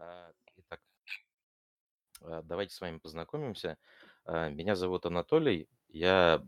[0.00, 0.80] А, Итак,
[2.22, 3.76] а, давайте с вами познакомимся.
[4.24, 5.68] А, Меня зовут Анатолий.
[5.88, 6.42] Я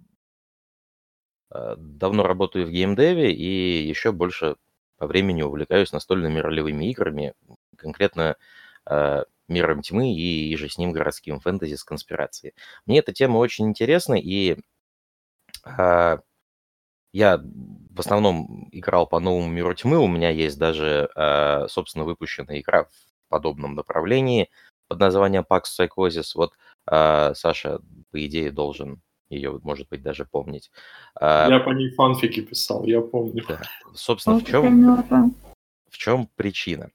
[1.50, 4.56] давно работаю в геймдеве и еще больше
[4.96, 7.34] по времени увлекаюсь настольными ролевыми играми,
[7.76, 8.36] конкретно
[9.48, 12.54] миром тьмы и же с ним городским фэнтези с конспирацией.
[12.86, 14.56] Мне эта тема очень интересна, и
[17.12, 19.98] я в основном играл по новому миру тьмы.
[19.98, 21.10] У меня есть даже,
[21.68, 22.88] собственно, выпущенная игра
[23.32, 24.50] подобном направлении
[24.88, 26.32] под названием Pax Psychosis.
[26.34, 26.52] Вот
[26.86, 29.00] а, Саша, по идее, должен
[29.30, 30.70] ее, может быть, даже помнить.
[31.14, 33.42] А, Я по ней фанфики писал, я помню.
[33.48, 33.62] да.
[33.94, 35.32] Собственно, в чем,
[35.88, 36.90] в чем причина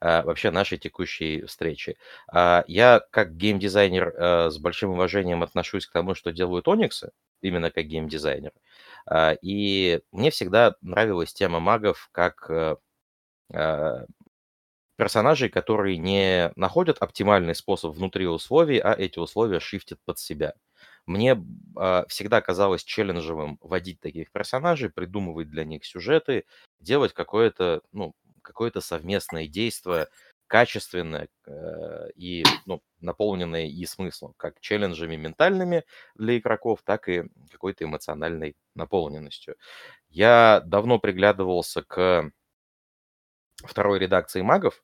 [0.00, 1.98] а, вообще нашей текущей встречи?
[2.32, 7.10] Я как геймдизайнер с большим уважением отношусь к тому, что делают Ониксы,
[7.42, 8.52] именно как геймдизайнер.
[9.42, 12.48] И мне всегда нравилась тема магов как
[13.52, 14.06] э,
[15.02, 20.54] персонажей, которые не находят оптимальный способ внутри условий, а эти условия шифтят под себя.
[21.06, 21.44] Мне
[21.76, 26.44] а, всегда казалось челленджевым водить таких персонажей, придумывать для них сюжеты,
[26.78, 30.06] делать какое-то, ну, какое-то совместное действие,
[30.46, 35.82] качественное э, и ну, наполненное и смыслом, как челленджами ментальными
[36.14, 39.56] для игроков, так и какой-то эмоциональной наполненностью.
[40.10, 42.30] Я давно приглядывался к
[43.66, 44.80] второй редакции магов,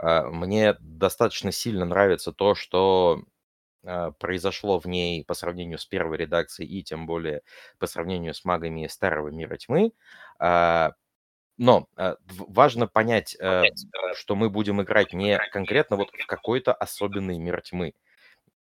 [0.00, 3.24] Мне достаточно сильно нравится то, что
[3.84, 7.42] а, произошло в ней по сравнению с первой редакцией и тем более
[7.78, 9.92] по сравнению с магами старого мира тьмы.
[10.38, 10.92] А,
[11.58, 13.62] Но а, важно понять, э,
[14.16, 17.94] что мы будем играть не конкретно вот в какой-то особенный мир тьмы.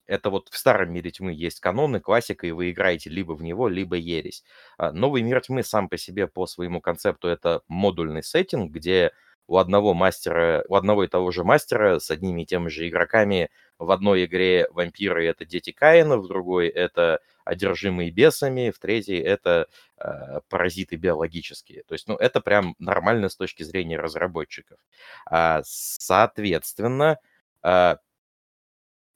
[0.08, 3.70] Это вот в старом мире тьмы есть каноны, классика, и вы играете либо в него,
[3.70, 4.44] либо ересь.
[4.78, 9.12] А, Новый мир тьмы сам по себе по своему концепту это модульный сеттинг, где
[9.48, 13.50] у одного мастера, у одного и того же мастера с одними и теми же игроками
[13.80, 19.68] в одной игре вампиры это дети Каина, в другой это одержимые бесами, в третьей это
[19.98, 21.84] э, паразиты биологические.
[21.84, 24.78] То есть, ну, это прям нормально с точки зрения разработчиков.
[25.26, 27.18] А, соответственно,
[27.64, 27.98] а,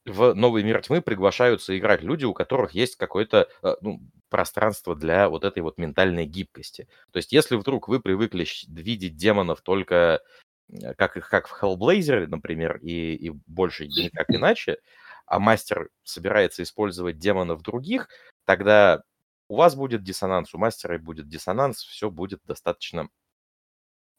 [0.06, 4.00] в новый мир тьмы приглашаются играть люди, у которых есть какое-то э, ну,
[4.30, 6.88] пространство для вот этой вот ментальной гибкости.
[7.12, 10.22] То есть, если вдруг вы привыкли видеть демонов только
[10.70, 14.78] э, как, их- как в Hellblazer, например, и, и больше никак иначе,
[15.26, 18.10] а мастер собирается использовать демонов других,
[18.46, 19.04] тогда
[19.48, 23.10] у вас будет диссонанс, у мастера будет диссонанс, все будет достаточно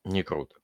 [0.04, 0.56] не круто.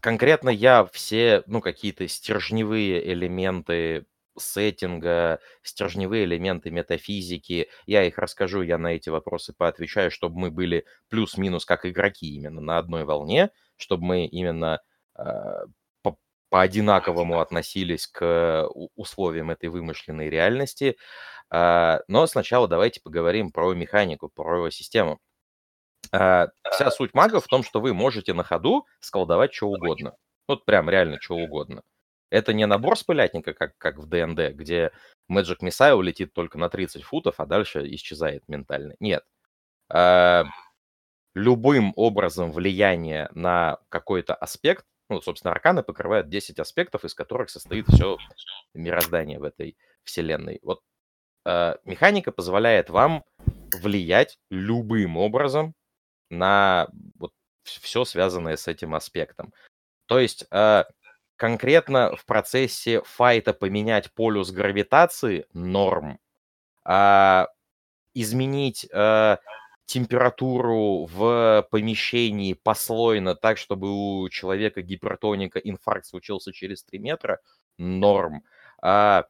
[0.00, 4.06] Конкретно я все, ну, какие-то стержневые элементы
[4.38, 10.84] сеттинга, стержневые элементы метафизики, я их расскажу, я на эти вопросы поотвечаю, чтобы мы были
[11.08, 14.80] плюс-минус как игроки именно на одной волне, чтобы мы именно
[15.14, 15.64] а,
[16.02, 16.18] по-
[16.50, 20.96] по-одинаковому относились к условиям этой вымышленной реальности.
[21.50, 25.20] А, Но сначала давайте поговорим про механику, про систему.
[26.16, 30.16] А, Вся суть магов в том, что вы можете на ходу сколдовать что угодно.
[30.48, 31.82] Вот прям реально что угодно.
[32.30, 34.92] Это не набор с пылятника, как, как в ДНД, где
[35.30, 38.94] Magic Missile летит только на 30 футов, а дальше исчезает ментально.
[39.00, 39.24] Нет.
[39.88, 40.44] А,
[41.36, 47.86] Любым образом влияние на какой-то аспект, ну, собственно, арканы покрывают 10 аспектов, из которых состоит
[47.88, 48.16] все
[48.72, 50.60] мироздание в этой вселенной.
[50.62, 50.80] Вот
[51.44, 53.22] а, механика позволяет вам
[53.82, 55.74] влиять любым образом
[56.30, 56.88] на
[57.18, 57.32] вот
[57.62, 59.52] все связанное с этим аспектом.
[60.06, 60.84] То есть э,
[61.36, 66.18] конкретно в процессе файта поменять полюс гравитации норм,
[66.84, 67.48] а
[68.14, 69.36] изменить э,
[69.84, 77.40] температуру в помещении послойно так, чтобы у человека гипертоника инфаркт случился через 3 метра
[77.78, 78.42] норм.
[78.82, 79.26] А,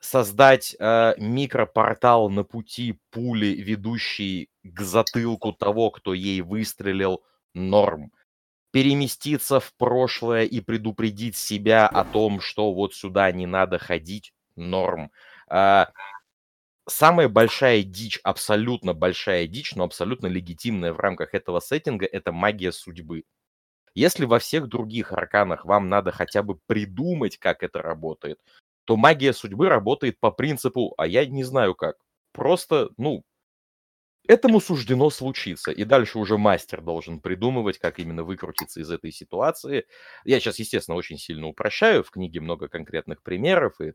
[0.00, 7.22] создать э, микропортал на пути пули, ведущий к затылку того, кто ей выстрелил,
[7.54, 8.12] норм.
[8.72, 15.12] Переместиться в прошлое и предупредить себя о том, что вот сюда не надо ходить, норм.
[15.48, 15.90] А,
[16.88, 22.72] самая большая дичь, абсолютно большая дичь, но абсолютно легитимная в рамках этого сеттинга, это магия
[22.72, 23.24] судьбы.
[23.94, 28.40] Если во всех других арканах вам надо хотя бы придумать, как это работает,
[28.90, 31.94] то магия судьбы работает по принципу, а я не знаю как.
[32.32, 33.22] Просто, ну,
[34.26, 35.70] этому суждено случиться.
[35.70, 39.86] И дальше уже мастер должен придумывать, как именно выкрутиться из этой ситуации.
[40.24, 42.02] Я сейчас, естественно, очень сильно упрощаю.
[42.02, 43.92] В книге много конкретных примеров, и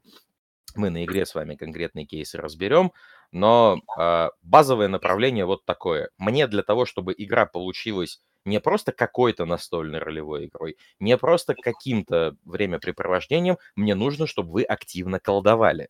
[0.78, 2.94] мы на игре с вами конкретные кейсы разберем.
[3.34, 6.10] Но э, базовое направление вот такое.
[6.18, 12.36] Мне для того, чтобы игра получилась не просто какой-то настольной ролевой игрой, не просто каким-то
[12.46, 15.90] времяпрепровождением, мне нужно, чтобы вы активно колдовали.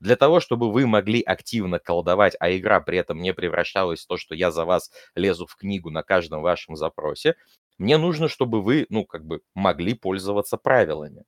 [0.00, 4.16] Для того, чтобы вы могли активно колдовать, а игра при этом не превращалась в то,
[4.18, 7.34] что я за вас лезу в книгу на каждом вашем запросе,
[7.78, 11.24] мне нужно, чтобы вы, ну, как бы могли пользоваться правилами.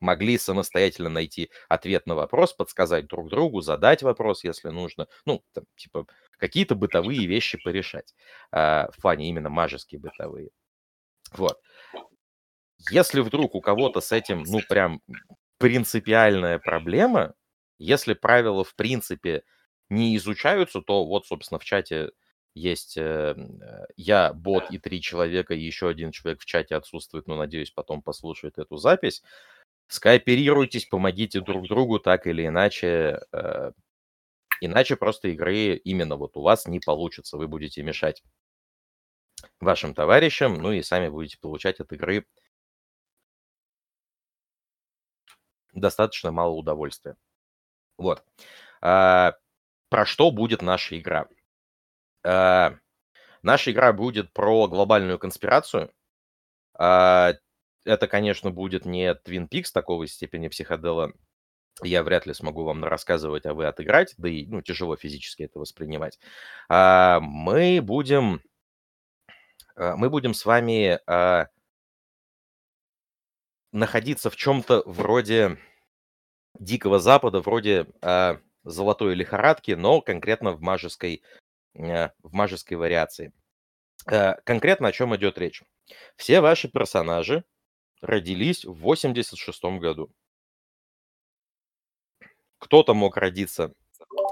[0.00, 5.08] Могли самостоятельно найти ответ на вопрос, подсказать друг другу, задать вопрос, если нужно.
[5.26, 6.06] Ну, там, типа,
[6.40, 8.14] какие-то бытовые вещи порешать.
[8.50, 10.50] А, в плане именно мажеские бытовые.
[11.32, 11.60] Вот.
[12.90, 15.02] Если вдруг у кого-то с этим, ну, прям
[15.58, 17.34] принципиальная проблема,
[17.78, 19.42] если правила в принципе
[19.90, 22.10] не изучаются, то вот, собственно, в чате
[22.54, 27.26] есть э, э, я, бот и три человека, и еще один человек в чате отсутствует,
[27.26, 29.22] но, надеюсь, потом послушает эту запись.
[29.88, 33.20] Скооперируйтесь, помогите друг другу так или иначе.
[33.32, 33.72] Э,
[34.60, 37.36] иначе просто игры именно вот у вас не получится.
[37.36, 38.22] Вы будете мешать
[39.60, 42.26] вашим товарищам, ну и сами будете получать от игры
[45.72, 47.16] достаточно мало удовольствия.
[47.98, 48.24] Вот.
[48.80, 49.34] А,
[49.88, 51.28] про что будет наша игра?
[52.24, 52.76] А,
[53.42, 55.92] наша игра будет про глобальную конспирацию.
[56.74, 57.34] А,
[57.84, 61.12] это, конечно, будет не Twin Peaks такого степени психодела.
[61.82, 65.58] Я вряд ли смогу вам рассказывать, а вы отыграть, да и ну, тяжело физически это
[65.58, 66.18] воспринимать.
[66.68, 68.40] А, мы будем,
[69.76, 71.48] а, мы будем с вами а,
[73.72, 75.58] находиться в чем-то вроде
[76.58, 81.22] Дикого Запада, вроде э, Золотой лихорадки, но конкретно в мажеской,
[81.74, 83.32] э, в мажеской вариации.
[84.06, 85.62] Э, конкретно о чем идет речь?
[86.16, 87.44] Все ваши персонажи
[88.02, 90.12] родились в 86 году.
[92.60, 93.72] Кто-то мог родиться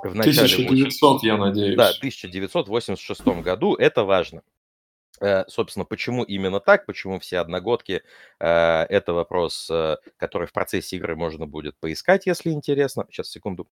[0.04, 0.66] в начале...
[0.66, 1.22] 1900, 80...
[1.24, 1.76] я надеюсь.
[1.76, 3.74] Да, 1986 году.
[3.74, 4.42] Это важно.
[5.20, 8.02] Э, собственно, почему именно так, почему все одногодки,
[8.38, 13.06] э, это вопрос, э, который в процессе игры можно будет поискать, если интересно.
[13.10, 13.68] Сейчас, секунду.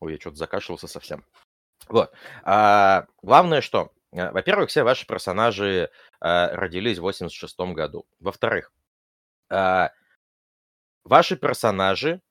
[0.00, 1.24] Ой, я что-то закашлялся совсем.
[1.88, 2.12] Вот.
[2.42, 5.90] А, главное, что, во-первых, все ваши персонажи
[6.24, 8.06] родились в 86 году.
[8.18, 8.72] Во-вторых,
[9.50, 9.92] а,
[11.04, 12.22] ваши персонажи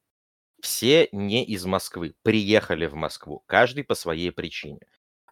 [0.62, 4.80] все не из Москвы, приехали в Москву, каждый по своей причине.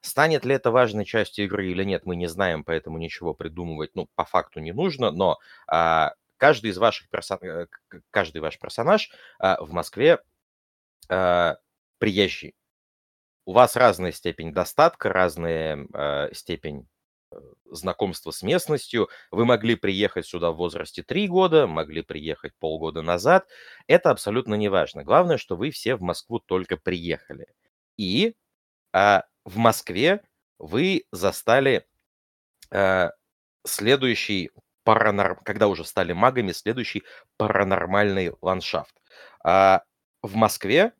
[0.02, 4.08] Станет ли это важной частью игры или нет, мы не знаем, поэтому ничего придумывать, ну,
[4.16, 7.40] по факту не нужно, но а, каждый из ваших персон...
[7.42, 7.68] Э,
[8.12, 10.20] каждый ваш персонаж а, в Москве
[11.10, 11.58] а,
[11.98, 12.56] приезжий.
[13.46, 17.01] У вас разная степень достатка, разная а, степень Э,
[17.66, 19.10] знакомство с местностью.
[19.32, 23.48] Вы могли приехать сюда в возрасте 3 года, могли приехать полгода назад.
[23.88, 25.04] Это абсолютно не важно.
[25.04, 27.48] Главное, что вы все в Москву только приехали.
[27.98, 28.36] И
[28.94, 30.24] а, в Москве
[30.60, 31.88] вы застали
[32.72, 33.12] а,
[33.66, 34.52] следующий
[34.84, 35.38] паранорм...
[35.44, 37.04] когда уже стали магами, следующий
[37.38, 38.96] паранормальный ландшафт.
[39.44, 39.84] А,
[40.22, 40.94] в Москве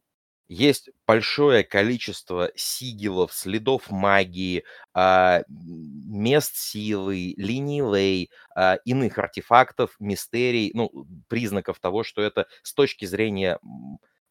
[0.52, 10.72] есть большое количество сигилов, следов магии, а, мест силы, линий лей, а, иных артефактов, мистерий,
[10.74, 10.92] ну,
[11.30, 13.60] признаков того, что это с точки зрения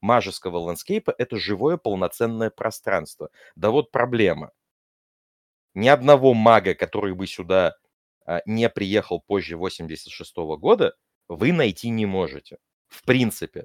[0.02, 3.30] мажеского ландскейпа это живое полноценное пространство.
[3.56, 4.50] Да вот проблема.
[5.74, 7.76] Ни одного мага, который бы сюда
[8.26, 10.94] а, не приехал позже 86 -го года,
[11.28, 12.58] вы найти не можете.
[12.88, 13.64] В принципе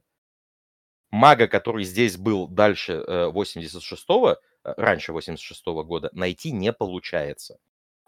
[1.16, 7.58] мага, который здесь был дальше 86-го, э, э, раньше 86-го года, найти не получается.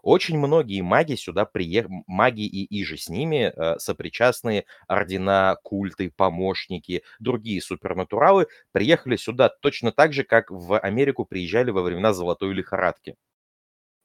[0.02, 7.02] Очень многие маги сюда приехали, маги и иже с ними э, сопричастные ордена, культы, помощники,
[7.18, 13.16] другие супернатуралы приехали сюда точно так же, как в Америку приезжали во времена Золотой лихорадки.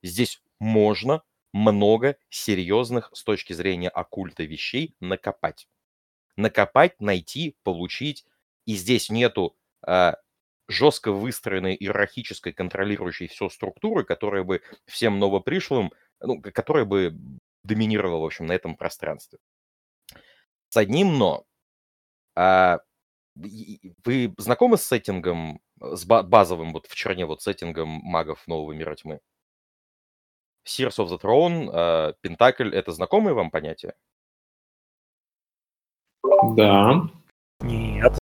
[0.01, 5.67] Здесь можно много серьезных с точки зрения оккульта вещей накопать.
[6.35, 8.25] Накопать, найти, получить
[8.65, 9.55] и здесь нету
[9.85, 10.17] а,
[10.67, 17.15] жестко выстроенной иерархической, контролирующей все структуры, которая бы всем новопришлым, ну, которая бы
[17.63, 19.39] доминировала, в общем, на этом пространстве.
[20.69, 21.45] С одним но.
[22.35, 22.79] А,
[23.35, 29.19] вы знакомы с сеттингом, с базовым, вот в черне, вот сеттингом магов Нового Мира Тьмы?
[30.65, 33.95] Sears of the Throne, Пентакль— это знакомые вам понятия?
[36.55, 37.09] Да.
[37.61, 38.22] Нет.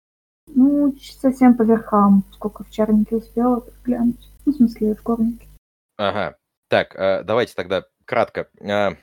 [1.21, 4.29] Совсем по верхам, сколько в чарнике успела глянуть.
[4.47, 5.47] Ну, в смысле, в горнике.
[5.97, 6.37] Ага.
[6.69, 8.49] Так, а, давайте тогда кратко.
[8.63, 8.97] А,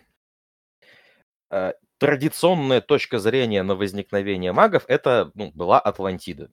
[1.50, 6.52] а, традиционная точка зрения на возникновение магов это ну, была Атлантида.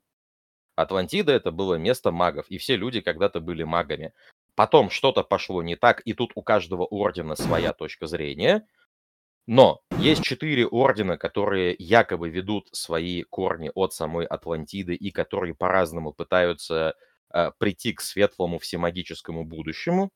[0.77, 4.13] Атлантида это было место магов, и все люди когда-то были магами.
[4.57, 8.67] Потом что-то пошло не так, и тут у каждого ордена своя точка зрения.
[9.47, 16.13] Но есть четыре ордена, которые якобы ведут свои корни от самой Атлантиды и которые по-разному
[16.13, 16.95] пытаются
[17.33, 20.11] э, прийти к светлому всемагическому будущему.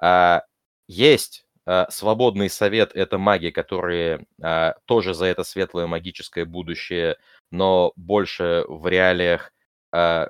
[0.00, 0.42] А,
[0.86, 7.16] есть э, свободный совет, это маги, которые э, тоже за это светлое магическое будущее,
[7.50, 9.52] но больше в реалиях
[9.92, 10.28] э,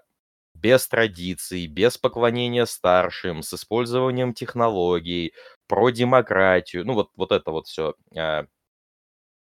[0.54, 5.32] без традиций, без поклонения старшим, с использованием технологий,
[5.72, 8.44] про демократию, ну вот, вот это вот все э,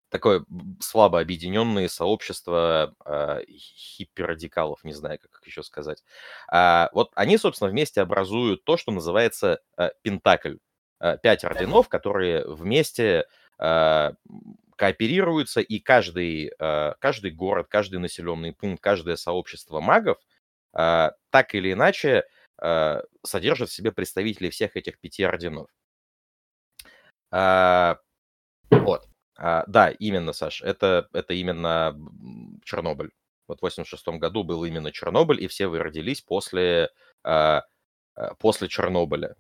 [0.10, 0.46] такое
[0.80, 6.04] слабо объединенные сообщества э, хиперрадикалов, не знаю, как еще сказать.
[6.52, 10.58] А, вот они, собственно, вместе образуют то, что называется э, Пентакль.
[11.00, 13.26] Э, пять орденов, которые вместе
[13.58, 14.12] э,
[14.76, 20.20] кооперируются, и каждый, э, каждый город, каждый населенный пункт, каждое сообщество магов
[20.78, 22.26] э, так или иначе
[22.62, 25.72] э, содержит в себе представителей всех этих пяти орденов.
[27.34, 27.98] А,
[28.70, 29.08] вот.
[29.38, 31.98] А, да, именно, Саш, это, это именно
[32.64, 33.12] Чернобыль.
[33.48, 36.92] Вот в 86 году был именно Чернобыль, и все вы родились после,
[37.24, 37.64] а,
[38.16, 39.36] а, после Чернобыля.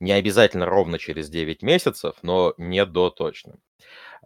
[0.00, 3.58] Не обязательно ровно через 9 месяцев, но не до точно.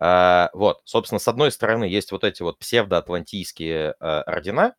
[0.00, 4.74] А, вот, собственно, с одной стороны, есть вот эти вот псевдоатлантийские а, ордена,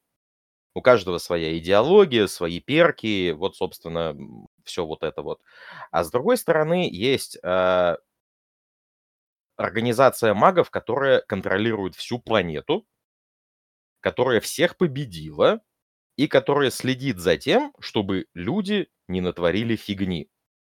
[0.76, 4.16] у каждого своя идеология, свои перки, вот, собственно,
[4.66, 5.42] все вот это вот.
[5.92, 7.96] А с другой стороны, есть э,
[9.62, 12.86] организация магов, которая контролирует всю планету,
[14.00, 15.62] которая всех победила
[16.18, 20.30] и которая следит за тем, чтобы люди не натворили фигни.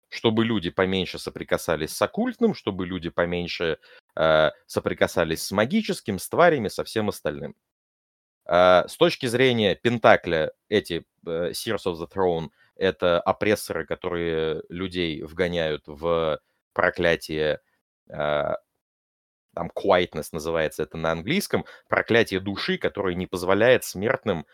[0.08, 3.78] Чтобы люди поменьше соприкасались с оккультным, чтобы люди поменьше
[4.14, 7.56] э, соприкасались с магическим, с тварями, со всем остальным.
[8.46, 15.23] Э, с точки зрения Пентакля, эти э, Sears of the Throne– это опрессоры, которые людей
[15.23, 16.40] вгоняют в
[16.73, 17.61] проклятие,
[18.11, 18.56] а,
[19.54, 24.47] там quietness называется это на английском, проклятие души, которое не позволяет смертным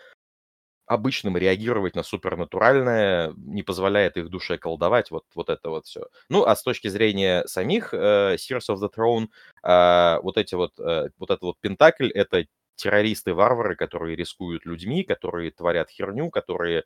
[0.87, 6.07] обычным реагировать на супернатуральное, не позволяет их душе колдовать, вот, вот это вот все.
[6.29, 9.29] Ну, а с точки зрения самих э, Sears of the Throne,
[9.65, 15.51] э, вот эти вот, э, вот этот вот Пентакль, это террористы-варвары, которые рискуют людьми, которые
[15.51, 16.85] творят херню, которые э,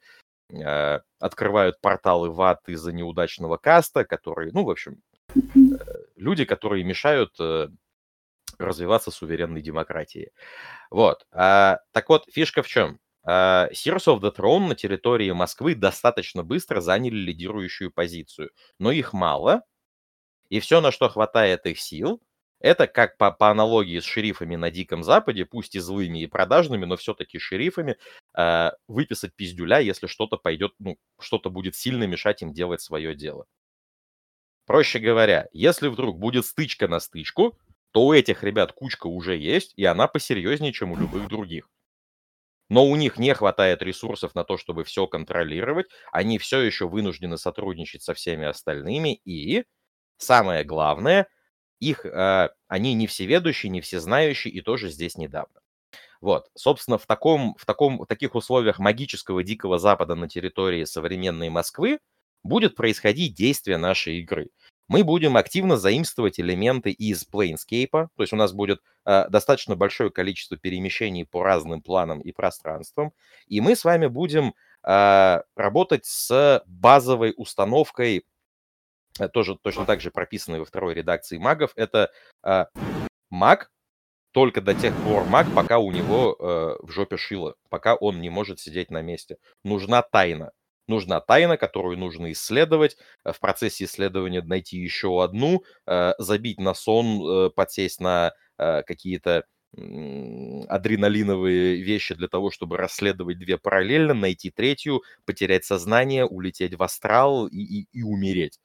[1.18, 5.02] открывают порталы в ад из-за неудачного каста, которые, ну, в общем,
[5.34, 5.40] э,
[6.16, 7.68] люди, которые мешают э,
[8.58, 10.32] развиваться суверенной демократии.
[10.90, 11.26] Вот.
[11.32, 13.00] А, так вот, фишка в чем?
[13.28, 19.12] Uh, Sears of the Throne на территории Москвы достаточно быстро заняли лидирующую позицию, но их
[19.12, 19.62] мало,
[20.48, 22.22] и все, на что хватает их сил,
[22.60, 26.84] это как по, по аналогии с шерифами на Диком Западе, пусть и злыми, и продажными,
[26.84, 27.96] но все-таки шерифами,
[28.36, 33.46] э, выписать пиздюля, если что-то пойдет, ну, что-то будет сильно мешать им делать свое дело.
[34.66, 37.58] Проще говоря, если вдруг будет стычка на стычку,
[37.92, 41.68] то у этих ребят кучка уже есть, и она посерьезнее, чем у любых других.
[42.68, 47.38] Но у них не хватает ресурсов на то, чтобы все контролировать, они все еще вынуждены
[47.38, 49.64] сотрудничать со всеми остальными, и,
[50.18, 51.28] самое главное–
[51.80, 55.61] их, э, они не всеведущие, не всезнающие и тоже здесь недавно.
[56.21, 61.50] Вот, собственно, в, таком, в, таком, в таких условиях магического Дикого Запада на территории современной
[61.50, 61.99] Москвы
[62.42, 64.50] будет происходить действие нашей игры.
[64.88, 70.11] Мы будем активно заимствовать элементы из Planescape, то есть у нас будет э, достаточно большое
[70.11, 73.12] количество перемещений по разным планам и пространствам,
[73.49, 74.54] и мы с вами будем
[74.85, 78.25] э, работать с базовой установкой
[79.32, 82.11] тоже точно так же прописанный во второй редакции магов, это
[82.44, 82.66] э,
[83.30, 83.70] маг
[84.37, 88.28] только до тех пор маг, пока у него э, в жопе шило, пока он не
[88.28, 89.38] может сидеть на месте.
[89.64, 90.52] Нужна тайна.
[90.88, 96.75] Нужна тайна, которую нужно исследовать, э, в процессе исследования найти еще одну, э, забить на
[96.75, 99.44] сон, э, подсесть на э, какие-то
[100.68, 107.46] адреналиновые вещи для того, чтобы расследовать две параллельно, найти третью, потерять сознание, улететь в астрал
[107.46, 108.58] и, и, и умереть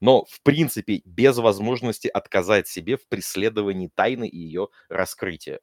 [0.00, 5.60] но, в принципе, без возможности отказать себе в преследовании тайны и ее раскрытия.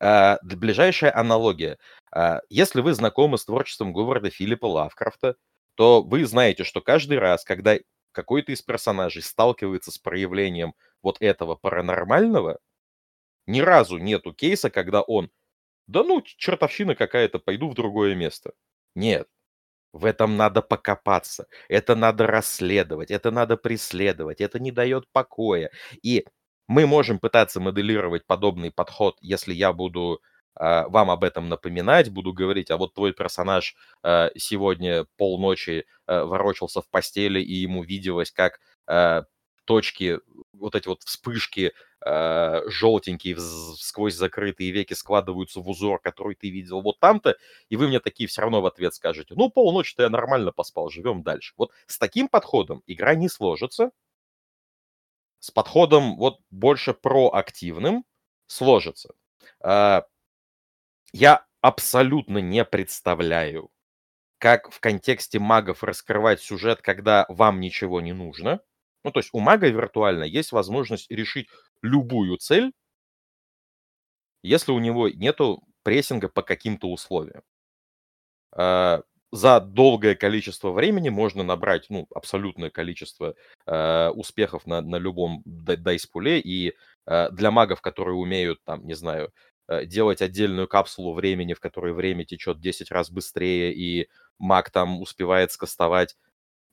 [0.00, 1.78] А, ближайшая аналогия.
[2.12, 5.36] А, если вы знакомы с творчеством Говарда Филиппа Лавкрафта,
[5.74, 7.76] то вы знаете, что каждый раз, когда
[8.12, 12.58] какой-то из персонажей сталкивается с проявлением вот этого паранормального,
[13.46, 15.30] ни разу нету кейса, когда он,
[15.88, 18.52] да ну, чертовщина какая-то, пойду в другое место.
[18.94, 19.28] Нет.
[19.92, 25.70] В этом надо покопаться, это надо расследовать, это надо преследовать, это не дает покоя.
[26.02, 26.26] И
[26.66, 30.20] мы можем пытаться моделировать подобный подход, если я буду
[30.54, 36.24] а, вам об этом напоминать, буду говорить, а вот твой персонаж а, сегодня полночи а,
[36.26, 39.22] ворочался в постели, и ему виделось, как а,
[39.64, 40.18] точки,
[40.58, 41.72] вот эти вот вспышки
[42.04, 43.36] э, желтенькие
[43.76, 47.36] сквозь закрытые веки складываются в узор, который ты видел вот там-то,
[47.68, 51.22] и вы мне такие все равно в ответ скажете, ну, полночи-то я нормально поспал, живем
[51.22, 51.54] дальше.
[51.56, 53.90] Вот с таким подходом игра не сложится,
[55.40, 58.04] с подходом вот больше проактивным
[58.46, 59.10] сложится.
[59.62, 60.02] Э,
[61.12, 63.70] я абсолютно не представляю,
[64.38, 68.60] как в контексте магов раскрывать сюжет, когда вам ничего не нужно.
[69.08, 71.48] Ну, то есть у мага виртуально есть возможность решить
[71.80, 72.72] любую цель,
[74.42, 77.40] если у него нету прессинга по каким-то условиям.
[78.52, 79.00] А,
[79.32, 83.34] за долгое количество времени можно набрать ну, абсолютное количество
[83.66, 86.38] э, успехов на, на любом дайспуле.
[86.40, 86.74] И
[87.06, 89.32] э, для магов, которые умеют, там, не знаю,
[89.68, 95.00] э, делать отдельную капсулу времени, в которой время течет 10 раз быстрее, и маг там
[95.00, 96.14] успевает скастовать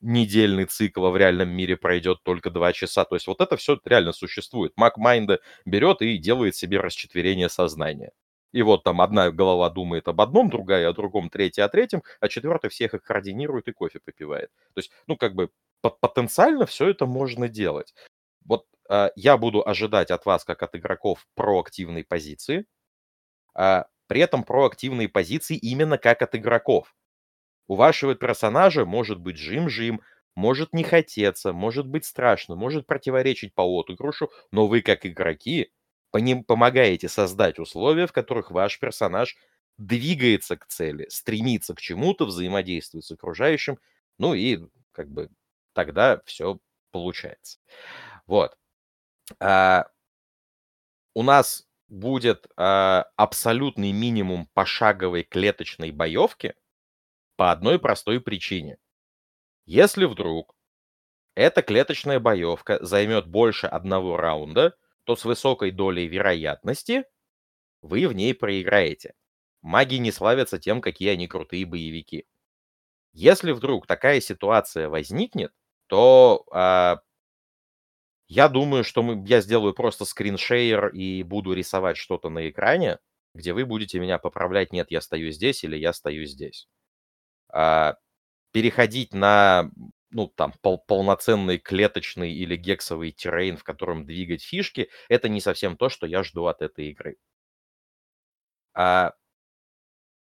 [0.06, 3.06] недельный цикл, а в реальном мире пройдет только 2 часа.
[3.06, 4.74] То есть вот это все реально существует.
[4.78, 8.12] Маг Майнда берет и делает себе расчетверение сознания.
[8.54, 12.30] И вот там одна голова думает об одном, другая о другом, третья о третьем, а
[12.30, 14.50] четвертая всех их координирует и кофе попивает.
[14.74, 15.50] То есть, ну, как бы
[15.82, 17.94] потенциально все это можно делать.
[18.46, 22.66] Вот э, я буду ожидать от вас, как от игроков, проактивной позиции.
[23.58, 26.94] Э, при этом проактивные позиции именно как от игроков.
[27.68, 30.02] У вашего персонажа может быть жим-жим,
[30.36, 35.72] может не хотеться, может быть страшно, может противоречить по отыгрышу, но вы, как игроки,
[36.12, 39.36] по ним помогаете создать условия, в которых ваш персонаж
[39.78, 43.80] двигается к цели, стремится к чему-то, взаимодействует с окружающим,
[44.18, 44.60] ну и
[44.92, 45.30] как бы
[45.74, 46.60] тогда все
[46.92, 47.60] получается.
[48.28, 48.58] Вот.
[49.40, 49.88] А,
[51.14, 56.54] у нас будет а, абсолютный минимум пошаговой клеточной боевки–
[57.36, 58.77] по одной простой причине.
[59.65, 60.56] Если вдруг
[61.36, 67.05] эта клеточная боевка займет больше одного раунда, то с высокой долей вероятности
[67.81, 69.14] вы в ней проиграете.
[69.62, 72.25] Маги не славятся тем, какие они крутые боевики.
[73.14, 75.51] Если вдруг такая ситуация возникнет,
[75.88, 76.98] то э,
[78.27, 83.00] я думаю, что мы, я сделаю просто скриншейер и буду рисовать что-то на экране,
[83.33, 86.68] где вы будете меня поправлять, нет, я стою здесь или я стою здесь.
[87.50, 87.96] А,
[88.51, 89.72] переходить на
[90.12, 95.77] ну, там, пол полноценный клеточный или гексовый террейн, в котором двигать фишки, это не совсем
[95.77, 97.18] то, что я жду от этой игры.
[98.74, 99.12] А,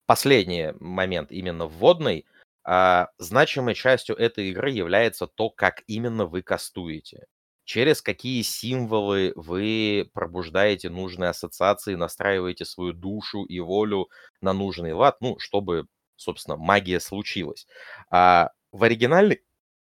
[0.06, 2.25] последний момент именно вводный.
[2.63, 7.25] А, значимой частью этой игры является то, как именно вы кастуете.
[7.63, 14.10] Через какие символы вы пробуждаете нужные ассоциации, настраиваете свою душу и волю
[14.41, 17.67] на нужный лад, ну, чтобы собственно, магия случилась.
[18.10, 19.41] А в оригинальной,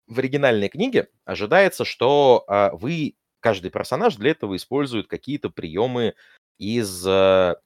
[0.07, 6.15] в оригинальной книге ожидается, что а, вы, каждый персонаж для этого использует какие-то приемы
[6.57, 7.57] из а,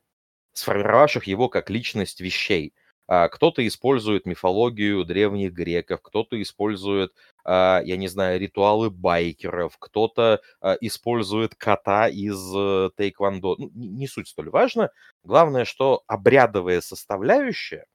[0.53, 2.73] сформировавших его как личность вещей.
[3.07, 10.41] А, кто-то использует мифологию древних греков, кто-то использует, а, я не знаю, ритуалы байкеров, кто-то
[10.61, 13.55] а, использует кота из а, тейквондо.
[13.57, 14.91] Ну, не, не суть столь важно.
[15.25, 17.85] Главное, что обрядовая составляющая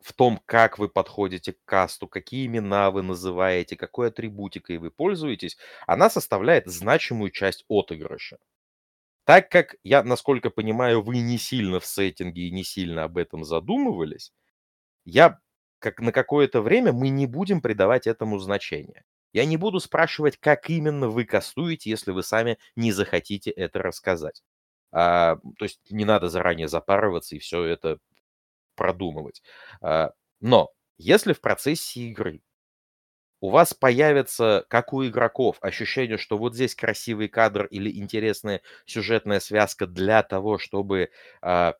[0.00, 5.56] в том, как вы подходите к касту, какие имена вы называете, какой атрибутикой вы пользуетесь,
[5.86, 8.38] она составляет значимую часть отыгрыша.
[9.24, 13.44] Так как я, насколько понимаю, вы не сильно в сеттинге и не сильно об этом
[13.44, 14.32] задумывались,
[15.04, 15.40] я
[15.80, 19.04] как на какое-то время мы не будем придавать этому значения.
[19.32, 24.42] Я не буду спрашивать, как именно вы кастуете, если вы сами не захотите это рассказать.
[24.92, 27.98] А, то есть не надо заранее запарываться и все это
[28.74, 29.42] продумывать.
[29.80, 32.42] А, но если в процессе игры
[33.40, 39.40] у вас появится, как у игроков, ощущение, что вот здесь красивый кадр или интересная сюжетная
[39.40, 41.10] связка для того, чтобы
[41.42, 41.72] э,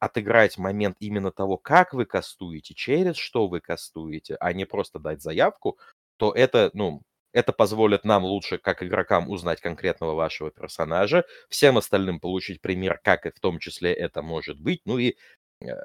[0.00, 5.22] отыграть момент именно того, как вы кастуете, через что вы кастуете, а не просто дать
[5.22, 5.78] заявку,
[6.16, 7.02] то это, ну,
[7.32, 13.26] это позволит нам лучше, как игрокам, узнать конкретного вашего персонажа, всем остальным получить пример, как
[13.26, 15.18] и в том числе это может быть, ну и Э,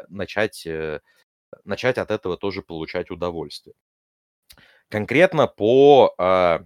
[0.09, 1.01] начать, э,
[1.63, 3.75] начать от этого тоже получать удовольствие.
[4.89, 6.65] Конкретно по, а,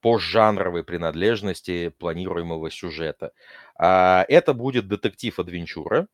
[0.00, 3.32] по жанровой принадлежности планируемого сюжета.
[3.76, 6.08] А, это будет детектив-адвенчура.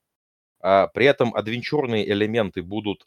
[0.60, 3.06] А, при этом адвенчурные элементы будут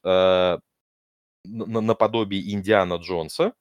[1.43, 3.53] наподобие Индиана Джонса.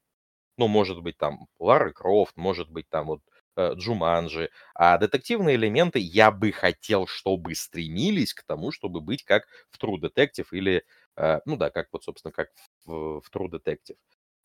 [0.59, 4.51] Ну, может быть, там Лары Крофт, может быть, там вот э, Джуманджи.
[4.75, 9.99] А детективные элементы я бы хотел, чтобы стремились к тому, чтобы быть как в True
[10.01, 10.85] Detective или,
[11.17, 12.49] э, ну да, как вот, собственно, как
[12.87, 13.97] в True Detective.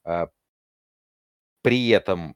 [0.05, 0.27] А,
[1.61, 2.35] при этом,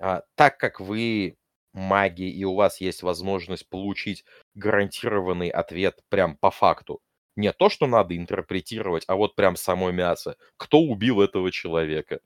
[0.00, 1.36] а, так как вы
[1.74, 7.00] маги и у вас есть возможность получить гарантированный ответ прям по факту,
[7.36, 10.36] не то, что надо интерпретировать, а вот прям само мясо.
[10.58, 12.20] Кто убил этого человека?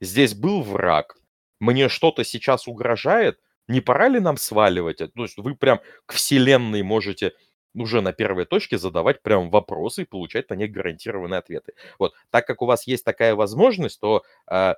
[0.00, 1.16] Здесь был враг.
[1.60, 3.38] Мне что-то сейчас угрожает?
[3.68, 4.98] Не пора ли нам сваливать?
[4.98, 7.32] То есть вы прям к вселенной можете
[7.74, 11.74] уже на первой точке задавать прям вопросы и получать на них гарантированные ответы.
[11.98, 14.74] Вот, так как у вас есть такая возможность, то э,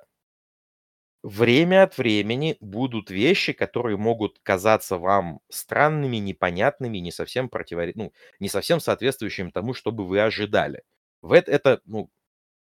[1.23, 8.13] время от времени будут вещи, которые могут казаться вам странными, непонятными, не совсем противоречить, ну,
[8.39, 10.83] не совсем соответствующим тому, что бы вы ожидали.
[11.21, 12.09] В это, это, ну,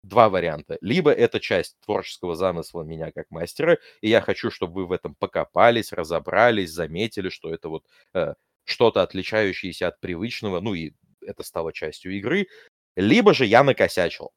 [0.09, 0.79] два варианта.
[0.81, 5.14] Либо это часть творческого замысла меня как мастера, и я хочу, чтобы вы в этом
[5.17, 11.73] покопались, разобрались, заметили, что это вот э, что-то отличающееся от привычного, ну и это стало
[11.73, 12.49] частью игры.
[12.97, 14.33] Либо же я накосячил.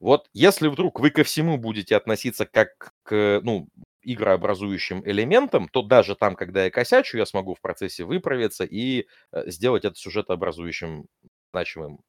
[0.00, 3.68] Вот если вдруг вы ко всему будете относиться как к, ну,
[4.02, 9.50] игрообразующим элементам, то даже там, когда я косячу, я смогу в процессе выправиться и э,
[9.50, 11.06] сделать это сюжетообразующим
[11.52, 12.00] значимым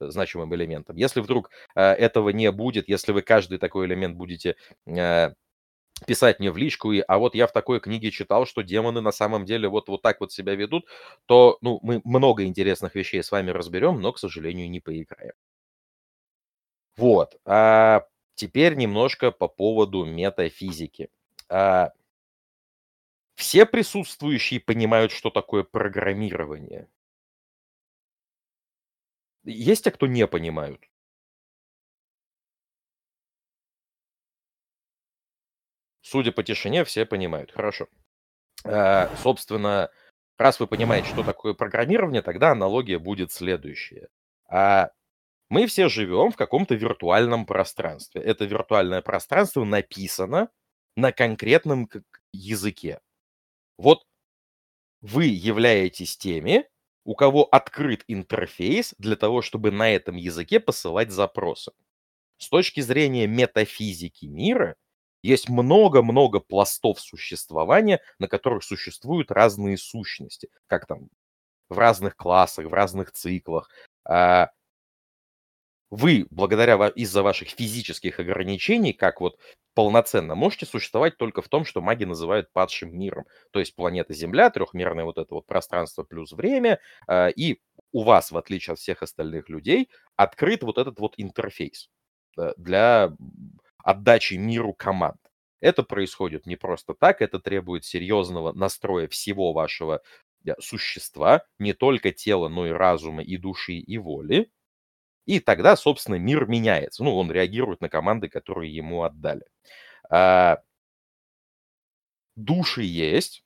[0.00, 0.96] значимым элементом.
[0.96, 5.30] Если вдруг э, этого не будет, если вы каждый такой элемент будете э,
[6.06, 9.12] писать мне в личку, и, а вот я в такой книге читал, что демоны на
[9.12, 10.86] самом деле вот, вот так вот себя ведут,
[11.26, 15.34] то ну, мы много интересных вещей с вами разберем, но, к сожалению, не поиграем.
[16.96, 17.36] Вот.
[17.44, 21.10] А теперь немножко по поводу метафизики.
[21.48, 21.92] А,
[23.34, 26.88] все присутствующие понимают, что такое программирование.
[29.44, 30.80] Есть те, кто не понимают?
[36.02, 37.50] Судя по тишине, все понимают.
[37.50, 37.88] Хорошо.
[38.64, 39.90] А, собственно,
[40.38, 44.08] раз вы понимаете, что такое программирование, тогда аналогия будет следующая.
[44.48, 44.90] А
[45.48, 48.22] мы все живем в каком-то виртуальном пространстве.
[48.22, 50.50] Это виртуальное пространство написано
[50.96, 51.88] на конкретном
[52.32, 53.00] языке.
[53.78, 54.04] Вот
[55.00, 56.68] вы являетесь теми,
[57.04, 61.72] у кого открыт интерфейс для того, чтобы на этом языке посылать запросы.
[62.38, 64.76] С точки зрения метафизики мира,
[65.22, 71.08] есть много-много пластов существования, на которых существуют разные сущности, как там
[71.70, 73.70] в разных классах, в разных циклах.
[75.90, 79.38] Вы, благодаря из-за ваших физических ограничений, как вот
[79.74, 83.24] полноценно, можете существовать только в том, что маги называют падшим миром.
[83.52, 87.58] То есть планета Земля, трехмерное вот это вот пространство плюс время, а, и
[87.92, 91.90] у вас, в отличие от всех остальных людей, открыт вот этот вот интерфейс
[92.38, 93.12] э, для
[93.84, 95.16] отдачи миру команд.
[95.60, 100.02] Это происходит не просто так, это требует серьезного настроя всего вашего
[100.46, 104.50] э, существа, не только тела, но и разума, и души, и воли.
[105.26, 107.04] И тогда, собственно, мир меняется.
[107.04, 109.42] Ну, он реагирует на команды, которые ему отдали.
[110.10, 110.58] А,
[112.36, 113.44] души есть.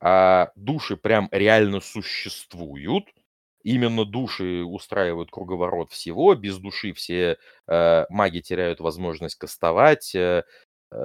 [0.00, 3.04] А, души прям реально существуют.
[3.62, 6.34] Именно души устраивают круговорот всего.
[6.34, 7.36] Без души все
[7.68, 10.14] э, маги теряют возможность кастовать.
[10.14, 10.44] Э,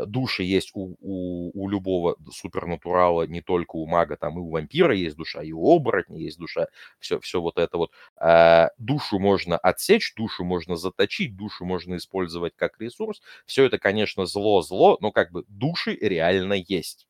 [0.06, 4.96] души есть у, у, у любого супернатурала, не только у мага, там и у вампира
[4.96, 6.68] есть душа, и у оборотня есть душа,
[7.00, 7.92] все, все вот это вот.
[8.18, 13.22] А, душу можно отсечь, душу можно заточить, душу можно использовать как ресурс.
[13.46, 17.08] Все это, конечно, зло-зло, но как бы души реально есть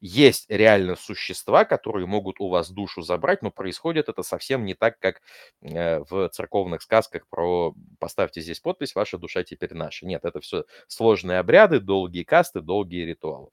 [0.00, 4.98] есть реально существа, которые могут у вас душу забрать, но происходит это совсем не так,
[4.98, 5.20] как
[5.62, 10.06] э, в церковных сказках про «поставьте здесь подпись, ваша душа теперь наша».
[10.06, 13.50] Нет, это все сложные обряды, долгие касты, долгие ритуалы.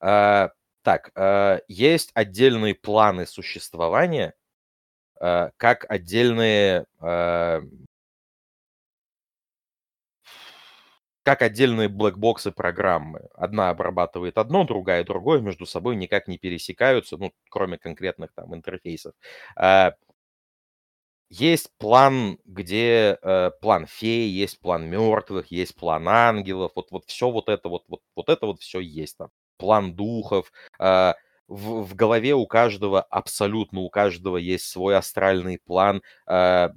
[0.00, 0.50] А,
[0.82, 4.34] так, а, есть отдельные планы существования,
[5.20, 7.62] а, как отдельные а,
[11.28, 13.28] как отдельные блэкбоксы программы.
[13.34, 19.12] Одна обрабатывает одно, другая другое, между собой никак не пересекаются, ну, кроме конкретных там интерфейсов.
[19.54, 19.92] А,
[21.28, 27.30] есть план, где э, план феи, есть план мертвых, есть план ангелов, вот, вот все
[27.30, 29.28] вот это вот, вот, вот это вот все есть там.
[29.58, 30.50] План духов.
[30.80, 31.12] Э,
[31.46, 36.00] в, в голове у каждого, абсолютно у каждого есть свой астральный план.
[36.26, 36.70] Э,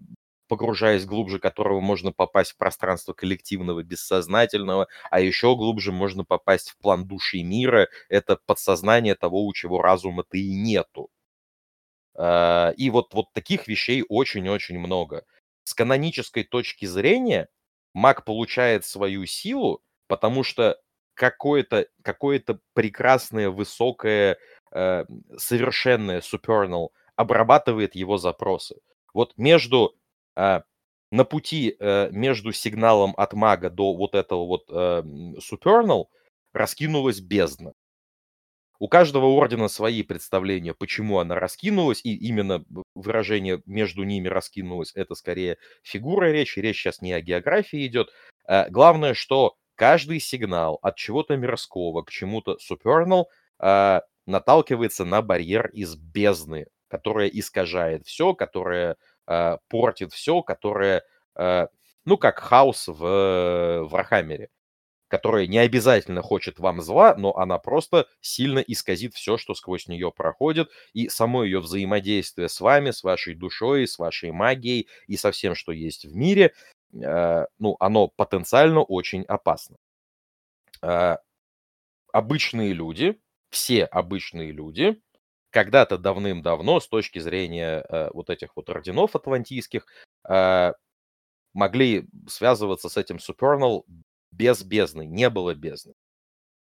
[0.52, 6.78] погружаясь глубже которого можно попасть в пространство коллективного бессознательного, а еще глубже можно попасть в
[6.78, 11.10] план души мира, это подсознание того, у чего разума-то и нету.
[12.16, 15.24] А, и вот, вот таких вещей очень-очень много.
[15.64, 17.48] С канонической точки зрения
[17.94, 20.78] маг получает свою силу, потому что
[21.14, 24.38] какое-то какое прекрасное, высокое,
[24.74, 25.06] э,
[25.38, 28.82] совершенное Supernal обрабатывает его запросы.
[29.14, 29.96] Вот между
[30.36, 30.62] э,
[31.12, 35.04] на пути э, между сигналом от мага до вот этого вот э,
[35.40, 36.06] Supernal
[36.54, 37.74] раскинулась бездна.
[38.82, 42.66] У каждого ордена свои представления, почему она раскинулась, и именно
[42.96, 48.10] выражение между ними раскинулось, это скорее фигура речи, речь сейчас не о географии идет.
[48.48, 53.26] Э, главное, что каждый сигнал от чего-то мирского к чему-то supernal
[53.60, 61.04] э, наталкивается на барьер из бездны, которая искажает все, которая э, портит все, которая,
[61.36, 61.68] э,
[62.06, 64.50] ну, как хаос в э, Warhammer е
[65.08, 70.10] которая не обязательно хочет вам зла, но она просто сильно исказит все, что сквозь нее
[70.10, 75.32] проходит, и само ее взаимодействие с вами, с вашей душой, с вашей магией и со
[75.32, 76.54] всем, что есть в мире,
[76.94, 79.76] э, ну, оно потенциально очень опасно.
[82.14, 85.02] Обычные люди, все обычные люди,
[85.52, 89.86] когда-то давным-давно, с точки зрения э, вот этих вот орденов атлантийских,
[90.28, 90.74] э,
[91.54, 93.84] могли связываться с этим Supernal
[94.32, 95.94] без бездны, не было бездны.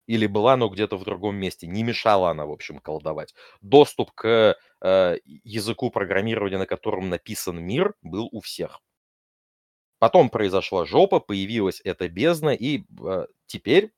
[0.07, 1.67] Или была, но где-то в другом месте.
[1.67, 3.35] Не мешала она, в общем, колдовать.
[3.61, 8.81] Доступ к э, языку программирования, на котором написан мир, был у всех.
[9.99, 13.93] Потом произошла жопа, появилась эта бездна, и э, теперь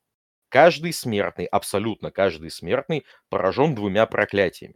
[0.51, 4.75] каждый смертный, абсолютно каждый смертный поражен двумя проклятиями.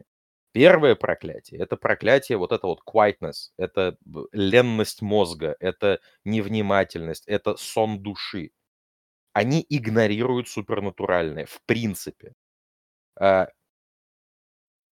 [0.52, 3.96] Первое проклятие– это проклятие, вот это вот quietness, это
[4.32, 8.50] ленность мозга, это невнимательность, это сон души
[9.34, 12.32] они игнорируют супернатуральное, в принципе.
[13.20, 13.48] А,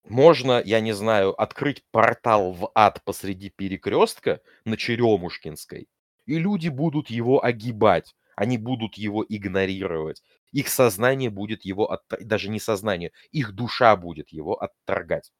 [0.04, 5.88] можно, я не знаю, открыть портал в ад посреди перекрестка на Черемушкинской,
[6.26, 10.22] и люди будут его огибать, они будут его игнорировать.
[10.52, 12.02] Их сознание будет его, от...
[12.20, 15.32] даже не сознание, их душа будет его отторгать.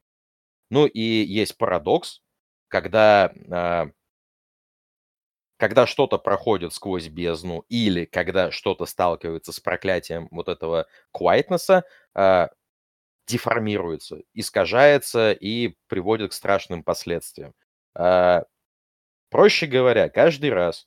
[0.71, 2.23] Ну и есть парадокс,
[2.69, 3.91] когда а,
[5.57, 11.83] когда что-то проходит сквозь бездну или когда что-то сталкивается с проклятием вот этого quietness,
[12.15, 12.49] э,
[13.27, 17.55] деформируется, искажается и приводит к страшным последствиям.
[17.99, 18.43] Э,
[19.31, 20.87] проще говоря, каждый раз,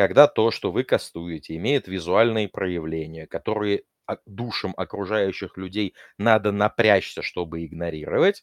[0.00, 3.82] когда то, что вы кастуете, имеет визуальные проявления, которые
[4.24, 8.42] душам окружающих людей надо напрячься, чтобы игнорировать,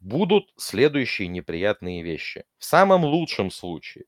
[0.00, 2.44] будут следующие неприятные вещи.
[2.58, 4.06] В самом лучшем случае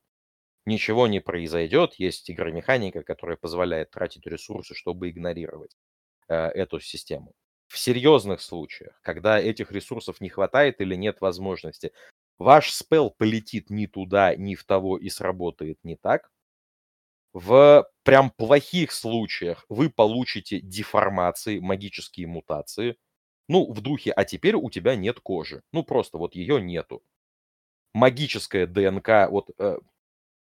[0.65, 1.93] ничего не произойдет.
[1.99, 5.77] Есть игромеханика, которая позволяет тратить ресурсы, чтобы игнорировать
[6.27, 7.31] э, эту систему.
[7.67, 11.93] В серьезных случаях, когда этих ресурсов не хватает или нет возможности,
[12.39, 16.31] ваш спел полетит не туда, не в того и сработает не так.
[17.33, 22.97] В прям плохих случаях вы получите деформации, магические мутации.
[23.49, 25.61] Ну, в духе, а теперь у тебя нет кожи.
[25.71, 27.03] Ну, просто вот ее нету
[27.93, 29.77] магическая ДНК, вот э,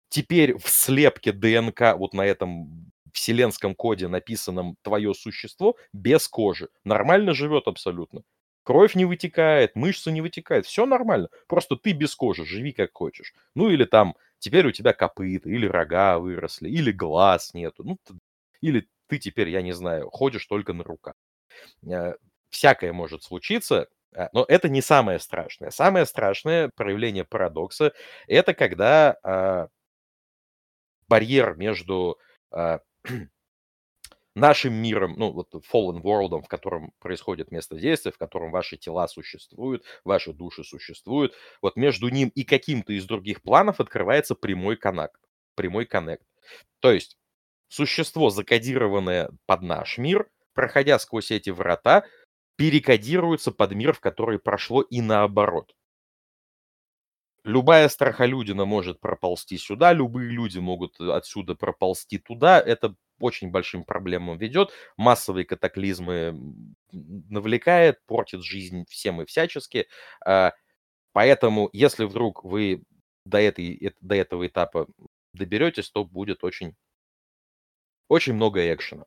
[0.10, 6.70] теперь в слепке ДНК вот на этом вселенском коде написанном твое существо без кожи.
[6.84, 8.24] Нормально живет абсолютно.
[8.70, 11.30] Кровь не вытекает, мышцы не вытекают, все нормально.
[11.48, 13.34] Просто ты без кожи, живи как хочешь.
[13.56, 17.84] Ну или там, теперь у тебя копыта, или рога выросли, или глаз нету.
[17.84, 17.98] Ну,
[18.62, 21.16] или ты теперь, я не знаю, ходишь только на руках.
[21.84, 22.14] Э,
[22.52, 25.72] всякое может случиться, э, но это не самое страшное.
[25.72, 27.94] Самое страшное проявление парадокса–
[28.28, 29.70] это когда а,
[31.08, 32.20] барьер между
[32.52, 32.78] э,
[34.36, 39.08] нашим миром, ну, вот Fallen World, в котором происходит место действия, в котором ваши тела
[39.08, 45.20] существуют, ваши души существуют, вот между ним и каким-то из других планов открывается прямой коннект.
[45.56, 46.24] Прямой коннект.
[46.80, 47.18] То есть
[47.70, 52.06] существо, закодированное под наш мир, проходя сквозь эти врата,
[52.58, 55.74] перекодируется под мир, в который прошло и наоборот
[57.44, 62.60] любая страхолюдина может проползти сюда, любые люди могут отсюда проползти туда.
[62.60, 66.38] Это очень большим проблемам ведет, массовые катаклизмы
[66.92, 69.88] навлекает, портит жизнь всем и всячески.
[70.26, 70.54] А,
[71.14, 72.84] поэтому, если вдруг вы
[73.26, 74.88] до, этой, до этого этапа
[75.34, 76.76] доберетесь, то будет очень,
[78.08, 79.06] очень много экшена.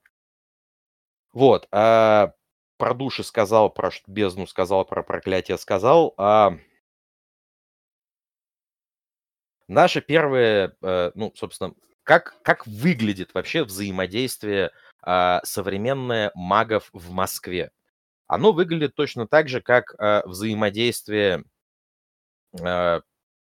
[1.32, 1.66] Вот.
[1.70, 2.34] А
[2.76, 6.14] про души сказал, про бездну сказал, про проклятие сказал.
[6.18, 6.58] А
[9.68, 14.70] Наше первое, э, ну, собственно, как, как выглядит вообще взаимодействие
[15.06, 17.70] э, современное магов в Москве?
[18.26, 21.44] Оно выглядит точно так же, как э, взаимодействие,
[22.58, 23.00] э,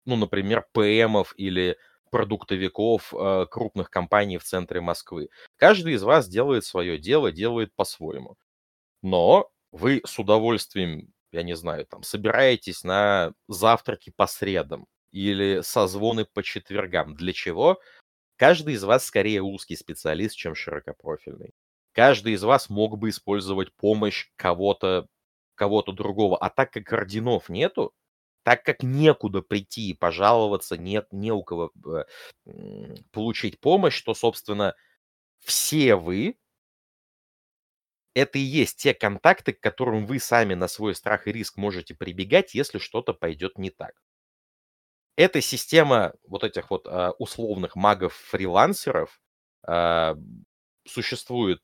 [0.05, 1.77] ну, например, ПМов или
[2.11, 5.29] продуктовиков, э, крупных компаний в центре Москвы.
[5.57, 8.35] Каждый из вас делает свое дело, делает по-своему.
[9.01, 16.25] Но вы с удовольствием, я не знаю, там, собираетесь на завтраки по средам или созвоны
[16.25, 17.15] по четвергам.
[17.15, 17.79] Для чего?
[18.37, 21.51] Каждый из вас скорее узкий специалист, чем широкопрофильный.
[21.93, 25.07] Каждый из вас мог бы использовать помощь кого-то
[25.55, 26.37] кого-то другого.
[26.37, 27.93] А так как орденов нету,
[28.43, 31.71] так как некуда прийти и пожаловаться, нет не у кого
[32.45, 34.75] э, получить помощь, то, собственно,
[35.39, 36.37] все вы
[38.15, 41.93] это и есть те контакты, к которым вы сами на свой страх и риск можете
[41.95, 43.93] прибегать, если что-то пойдет не так.
[45.15, 49.21] Эта система вот этих вот э, условных магов-фрилансеров
[49.67, 50.15] э,
[50.87, 51.61] существует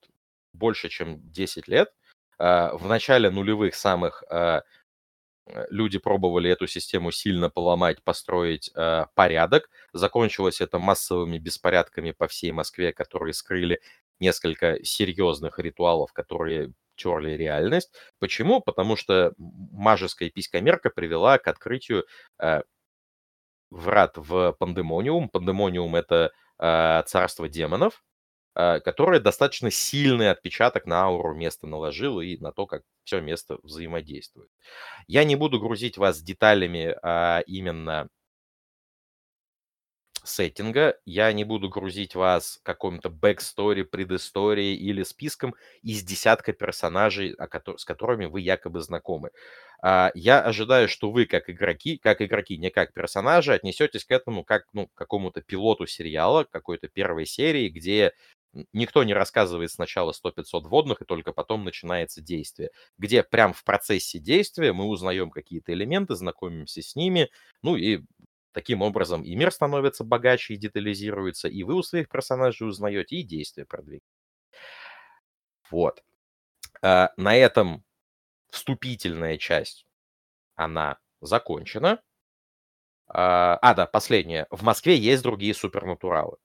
[0.54, 1.92] больше, чем 10 лет.
[2.38, 4.62] Э, в начале нулевых самых э,
[5.72, 8.72] люди пробовали эту систему сильно поломать, построить
[9.16, 9.70] порядок.
[9.94, 13.82] Закончилось это массовыми беспорядками по всей Москве, которые скрыли
[14.20, 17.92] несколько серьезных ритуалов, которые терли реальность.
[18.20, 18.62] Почему?
[18.62, 22.06] Потому что мажеская писькомерка привела к открытию
[23.70, 25.30] врат в Пандемониум.
[25.30, 28.04] Пандемониум— это э, царство демонов,
[28.56, 33.58] э, которое достаточно сильный отпечаток на ауру места наложило и на то, как все место
[33.64, 34.50] взаимодействует.
[35.08, 38.10] Я не буду грузить вас деталями а, именно
[40.24, 40.98] сеттинга.
[41.06, 47.36] Я не буду грузить вас каком-то backstory, предысторией или списком из десятка персонажей,
[47.78, 49.32] с которыми вы якобы знакомы.
[49.82, 54.44] А, я ожидаю, что вы, как игроки, как игроки, не как персонажи, отнесетесь к этому
[54.44, 58.14] как ну, к какому-то пилоту сериала, какой-то первой серии, где
[58.74, 64.20] никто не рассказывает сначала 100-500 вводных, и только потом начинается действие, где прям в процессе
[64.20, 67.30] действия мы узнаем какие-то элементы, знакомимся с ними,
[67.62, 68.00] ну и
[68.52, 73.24] Таким образом, и мир становится богаче и детализируется, и вы у своих персонажей узнаете, и
[73.24, 74.04] действия продвигаете.
[75.72, 76.04] Вот.
[76.82, 77.84] А, на этом
[78.52, 79.86] вступительная часть,
[80.56, 82.02] она закончена.
[83.08, 84.48] А, а, да, последнее.
[84.52, 86.38] В Москве есть другие супернатуралы.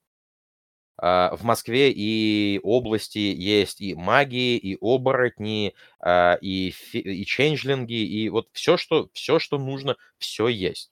[0.97, 8.29] А, в Москве и области есть и магии, и оборотни, а, и, и ченджлинги, и
[8.29, 10.91] вот все, что, все, что нужно, все есть.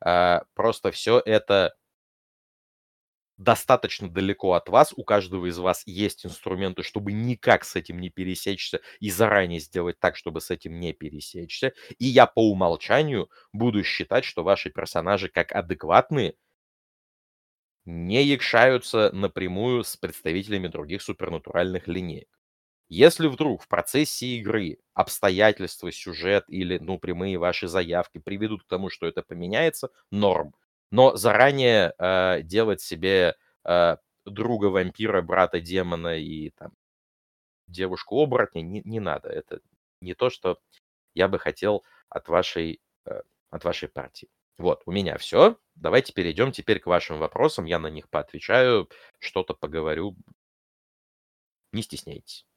[0.00, 1.74] Просто все это
[3.38, 8.10] достаточно далеко от вас, у каждого из вас есть инструменты, чтобы никак с этим не
[8.10, 11.72] пересечься и заранее сделать так, чтобы с этим не пересечься.
[11.98, 16.34] И я по умолчанию буду считать, что ваши персонажи как адекватные
[17.84, 22.28] не якшаются напрямую с представителями других супернатуральных линеек.
[22.88, 28.90] Если вдруг в процессе игры обстоятельства, сюжет или, ну, прямые ваши заявки приведут к тому,
[28.90, 30.54] что это поменяется, норм.
[30.90, 36.72] Но заранее э, делать себе э, друга вампира, брата демона и там
[37.66, 39.28] девушку оборотня не, не надо.
[39.28, 39.60] Это
[40.00, 40.58] не то, что
[41.14, 44.28] я бы хотел от вашей, э, от вашей партии.
[44.58, 45.56] Вот, у меня все.
[45.76, 47.64] Давайте перейдем теперь к вашим вопросам.
[47.66, 48.88] Я на них поотвечаю,
[49.20, 50.16] что-то поговорю.
[51.72, 52.47] Не стесняйтесь.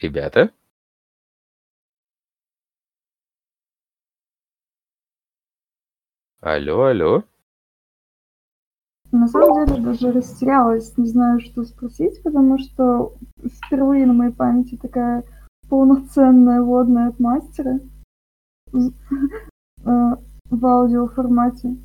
[0.00, 0.50] Ребята?
[6.40, 7.24] Алло, алло.
[9.10, 13.16] На самом деле даже растерялась, не знаю, что спросить, потому что
[13.64, 15.24] впервые на моей памяти такая
[15.68, 17.80] полноценная водная от мастера
[18.72, 18.78] э,
[19.84, 21.76] в аудиоформате.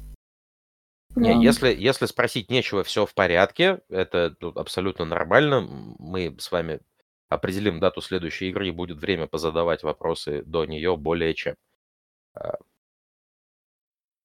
[1.16, 5.62] Не, если, если спросить нечего, все в порядке, это ну, абсолютно нормально.
[6.00, 6.80] Мы с вами
[7.32, 11.56] определим дату следующей игры, и будет время позадавать вопросы до нее более чем.
[12.34, 12.58] А,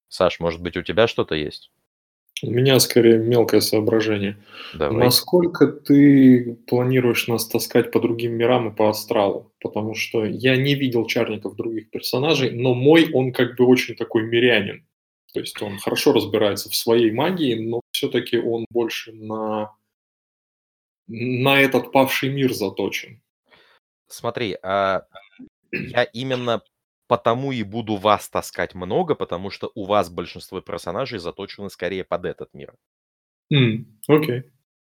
[0.09, 1.71] Саш, может быть, у тебя что-то есть?
[2.43, 4.37] У меня скорее мелкое соображение.
[4.75, 5.05] Давай.
[5.05, 9.53] Насколько ты планируешь нас таскать по другим мирам и по астралу?
[9.61, 14.25] Потому что я не видел чарников других персонажей, но мой, он как бы очень такой
[14.25, 14.85] мирянин.
[15.33, 19.71] То есть он хорошо разбирается в своей магии, но все-таки он больше на
[21.09, 23.21] на этот павший мир заточен.
[24.09, 25.07] Смотри, а
[25.73, 26.63] я именно
[27.09, 32.25] потому и буду вас таскать много, потому что у вас большинство персонажей заточены скорее под
[32.25, 32.75] этот мир.
[33.51, 33.87] Окей.
[34.09, 34.43] Okay.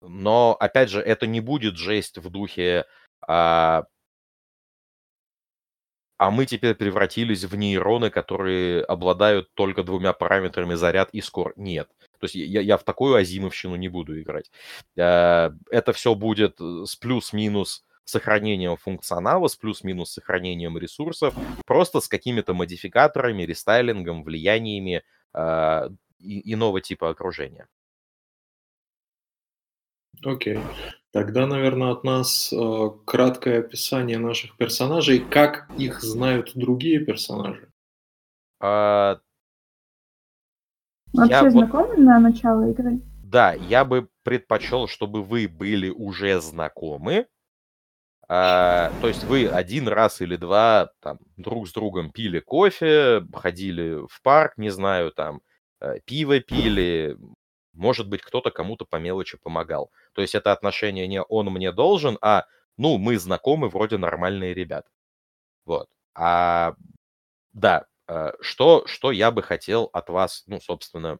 [0.00, 2.86] Но, опять же, это не будет жесть в духе
[3.26, 3.84] а,
[6.18, 11.52] а мы теперь превратились в нейроны, которые обладают только двумя параметрами заряд и скор.
[11.56, 11.88] Нет.
[12.22, 14.52] То есть я, я в такую азимовщину не буду играть.
[14.96, 21.34] Э, это все будет с плюс-минус сохранением функционала, с плюс-минус сохранением ресурсов,
[21.66, 25.02] просто с какими-то модификаторами, рестайлингом, влияниями
[25.34, 25.88] э,
[26.20, 27.66] иного типа окружения.
[30.24, 30.60] Окей.
[31.10, 35.18] Тогда, наверное, от нас э, краткое описание наших персонажей.
[35.18, 37.68] Как их знают другие персонажи?
[38.60, 39.18] А,
[41.12, 43.00] Вообще я вот- знакомы на начало игры?
[43.22, 47.26] Да, я бы предпочел, чтобы вы были уже знакомы.
[48.28, 54.06] А, то есть вы один раз или два там друг с другом пили кофе, ходили
[54.06, 55.42] в парк, не знаю, там
[55.80, 57.16] э, пиво пили,
[57.74, 59.90] может быть, кто-то кому-то по мелочи помогал.
[60.14, 62.44] То есть это отношение не он мне должен, а
[62.78, 64.88] ну, мы знакомы, вроде нормальные ребята.
[65.66, 65.88] Вот.
[66.14, 66.74] А
[67.52, 67.86] да,
[68.40, 71.18] что, что я бы хотел от вас, ну, собственно,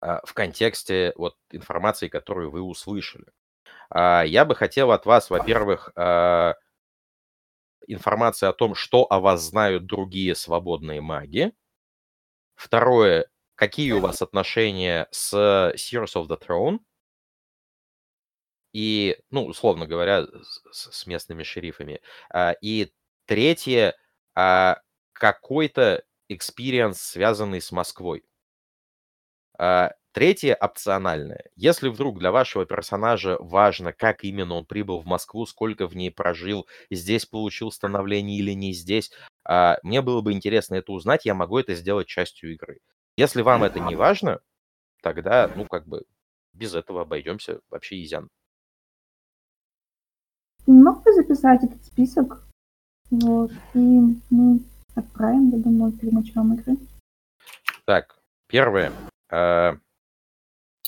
[0.00, 3.26] а, в контексте вот информации, которую вы услышали.
[3.90, 6.54] А, Я бы хотел от вас, во-первых, а,
[7.86, 11.52] информации о том, что о вас знают другие свободные маги.
[12.54, 15.34] Второе, какие у вас отношения с
[15.74, 16.78] Sears of the Throne.
[18.72, 20.26] И, ну, условно говоря,
[20.70, 22.00] с, с местными шерифами.
[22.60, 22.92] И
[23.26, 23.96] третье,
[25.20, 28.24] какой-то experience, связанный с Москвой.
[29.58, 31.44] А, Третье опциональное.
[31.54, 36.10] Если вдруг для вашего персонажа важно, как именно он прибыл в Москву, сколько в ней
[36.10, 39.12] прожил, здесь получил становление или не здесь,
[39.44, 42.80] а, мне было бы интересно это узнать, я могу это сделать частью игры.
[43.16, 44.40] Если вам это не важно,
[45.00, 46.02] тогда, ну, как бы,
[46.54, 48.28] без этого обойдемся вообще изян.
[50.66, 52.48] Не мог бы записать этот список?
[53.10, 53.52] Вот.
[53.74, 53.78] И
[54.30, 54.60] мы
[54.94, 56.76] отправим, я думаю, перед началом игры.
[57.84, 58.92] Так, первое.
[59.30, 59.76] А,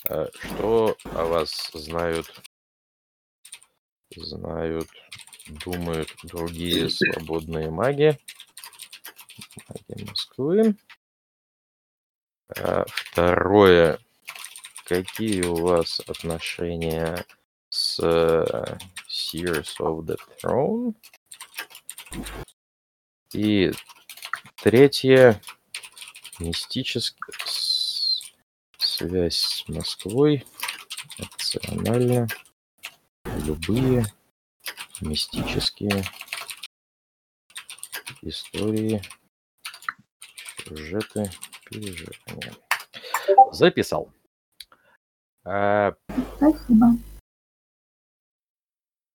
[0.09, 2.27] а, Что о вас знают,
[4.15, 4.89] знают,
[5.65, 8.19] думают другие свободные маги?
[9.69, 10.77] Маги Москвы.
[12.57, 13.99] А, Второе.
[14.85, 17.25] Какие у вас отношения
[17.71, 17.99] с
[19.09, 20.95] Sears of the Throne?
[23.35, 23.73] И
[24.57, 25.41] третье.
[26.39, 27.19] Мистический
[28.79, 30.45] связь с Москвой.
[31.19, 32.27] Опционально.
[33.45, 34.05] Любые
[35.01, 36.05] мистические
[38.23, 39.03] истории,
[40.65, 41.31] сюжеты,
[41.69, 42.55] переживания.
[43.51, 44.13] Записал.
[45.45, 45.95] А,
[46.37, 46.87] Спасибо.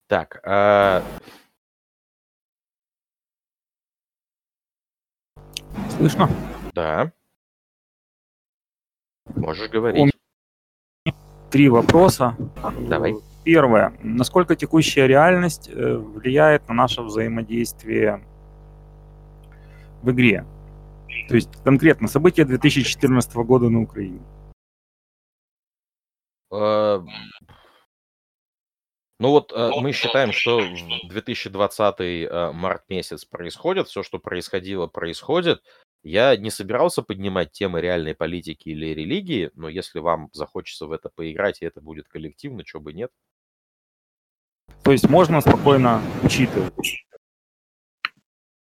[0.08, 1.04] так, а,
[5.98, 6.30] Слышно?
[6.74, 7.12] да.
[9.36, 10.14] Можешь говорить.
[11.50, 12.36] Три вопроса.
[12.88, 13.16] Давай.
[13.44, 13.94] Первое.
[14.04, 18.22] Насколько текущая реальность э, влияет на наше взаимодействие
[20.02, 20.46] в игре?
[21.30, 24.22] То есть конкретно события 2014 года на Украине.
[29.20, 34.20] Э, Ну вот э, мы считаем, что в 2020 э, март месяц происходит, все, что
[34.20, 35.62] происходило, происходит.
[36.04, 41.10] Я не собирался поднимать темы реальной политики или религии, но если вам захочется в это
[41.10, 43.12] поиграть, и это будет коллективно, чего бы нет.
[44.84, 47.06] То есть можно спокойно учитывать.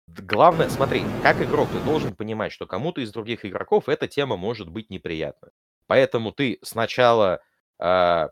[0.06, 4.68] Главное, смотри, как игрок ты должен понимать, что кому-то из других игроков эта тема может
[4.68, 5.48] быть неприятна.
[5.86, 7.40] Поэтому ты сначала
[7.80, 8.30] а,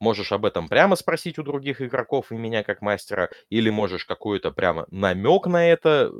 [0.00, 4.50] можешь об этом прямо спросить у других игроков и меня как мастера, или можешь какой-то
[4.50, 6.12] прямо намек на это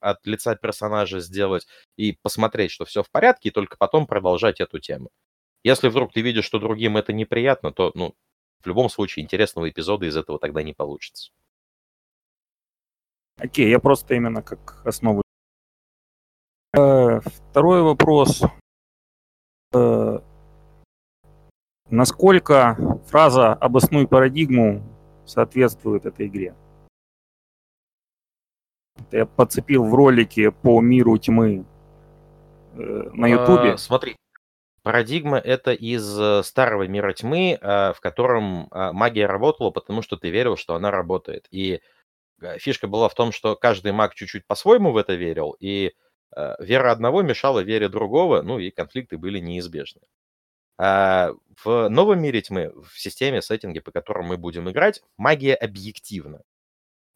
[0.00, 1.66] от лица персонажа сделать
[1.96, 5.10] и посмотреть, что все в порядке, и только потом продолжать эту тему.
[5.62, 8.14] Если вдруг ты видишь, что другим это неприятно, то, ну,
[8.62, 11.32] в любом случае интересного эпизода из этого тогда не получится.
[13.38, 15.22] Окей, я просто именно как основу.
[16.74, 18.42] Э, Второй вопрос.
[21.90, 22.76] Насколько
[23.08, 24.80] фраза «обоснуй парадигму»
[25.26, 26.54] соответствует этой игре?
[29.10, 31.64] Я подцепил в ролике по миру тьмы
[32.74, 33.72] э, на Ютубе.
[33.72, 34.14] А, Смотри,
[34.84, 40.16] парадигма это из э, старого мира тьмы, а, в котором а, магия работала, потому что
[40.16, 41.48] ты верил, что она работает.
[41.50, 41.80] И
[42.40, 45.92] э, фишка была в том, что каждый маг чуть-чуть по-своему в это верил, и
[46.60, 50.02] вера одного мешала вере другого, ну и конфликты были неизбежны.
[50.82, 51.32] А
[51.64, 56.42] в новом мире тьмы, в системе, сеттинге, по которому мы будем играть, магия объективна.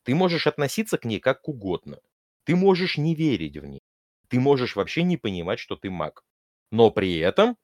[0.04, 2.00] Ты можешь относиться к ней как угодно.
[2.44, 3.82] Ты можешь не верить в ней.
[4.28, 6.24] Ты можешь вообще не понимать, что ты маг.
[6.72, 7.56] Но при этом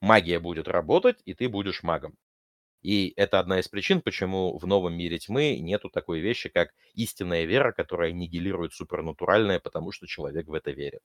[0.00, 2.16] магия будет работать, и ты будешь магом.
[2.82, 7.44] И это одна из причин, почему в новом мире тьмы нету такой вещи, как истинная
[7.44, 11.02] вера, которая нигилирует супернатуральное, потому что человек в это верит.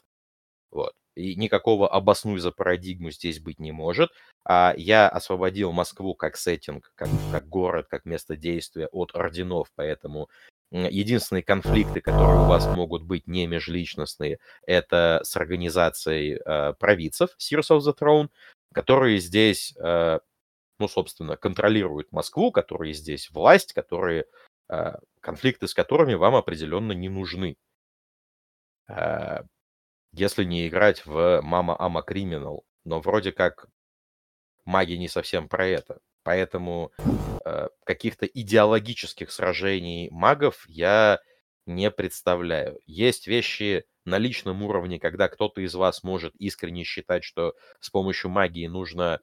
[0.72, 0.93] Вот.
[1.15, 4.11] И никакого обоснуй за парадигму здесь быть не может.
[4.45, 10.30] А я освободил Москву как сеттинг, как, как город, как место действия от орденов, поэтому
[10.72, 17.78] единственные конфликты, которые у вас могут быть не межличностные, это с организацией э, провидцев Sears
[17.78, 18.30] of the Throne,
[18.74, 20.19] которые здесь, э,
[20.80, 24.26] ну, собственно, контролируют Москву, которые здесь власть, которые,
[24.69, 27.57] э, конфликты с которыми вам определенно не нужны.
[28.88, 29.41] Э,
[30.12, 32.66] если не играть в Мама Ама Криминал.
[32.84, 33.68] Но вроде как
[34.66, 35.99] маги не совсем про это.
[36.24, 36.91] Поэтому
[37.45, 41.20] э, каких-то идеологических сражений магов я
[41.66, 42.80] не представляю.
[42.86, 48.30] Есть вещи на личном уровне, когда кто-то из вас может искренне считать, что с помощью
[48.30, 49.20] магии нужно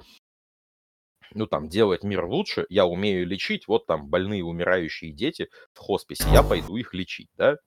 [1.34, 6.24] ну, там, делать мир лучше, я умею лечить, вот там больные умирающие дети в хосписе,
[6.32, 7.58] я пойду их лечить, да?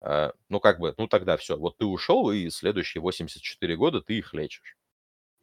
[0.00, 1.56] А, ну, как бы, ну, тогда все.
[1.56, 4.76] Вот ты ушел, и следующие 84 года ты их лечишь.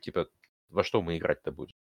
[0.02, 0.28] Типа,
[0.70, 1.76] во что мы играть-то будем?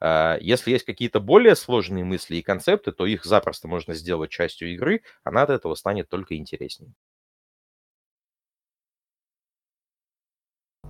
[0.00, 4.72] А, если есть какие-то более сложные мысли и концепты, то их запросто можно сделать частью
[4.72, 6.92] игры, она от этого станет только интереснее.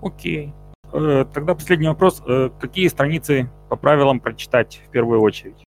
[0.02, 0.52] Окей.
[0.92, 2.22] Э, тогда последний вопрос.
[2.26, 5.64] Э, какие страницы по правилам прочитать в первую очередь?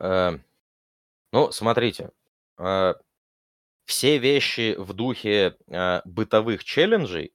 [0.00, 0.40] Uh,
[1.36, 2.12] ну, смотрите,
[2.58, 2.94] э,
[3.84, 7.34] все вещи в духе э, бытовых челленджей,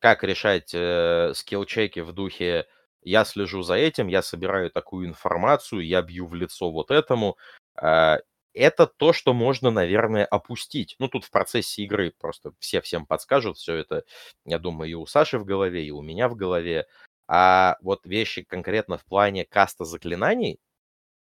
[0.00, 2.66] как решать э, скилл-чеки в духе
[3.02, 7.36] «я слежу за этим, я собираю такую информацию, я бью в лицо вот этому»,
[7.76, 10.96] это то, что можно, наверное, опустить.
[10.98, 14.04] Ну, тут в процессе игры просто все всем подскажут, все это,
[14.46, 16.86] я думаю, и у Саши в голове, и у меня в голове.
[17.28, 20.58] А вот вещи конкретно в плане каста заклинаний,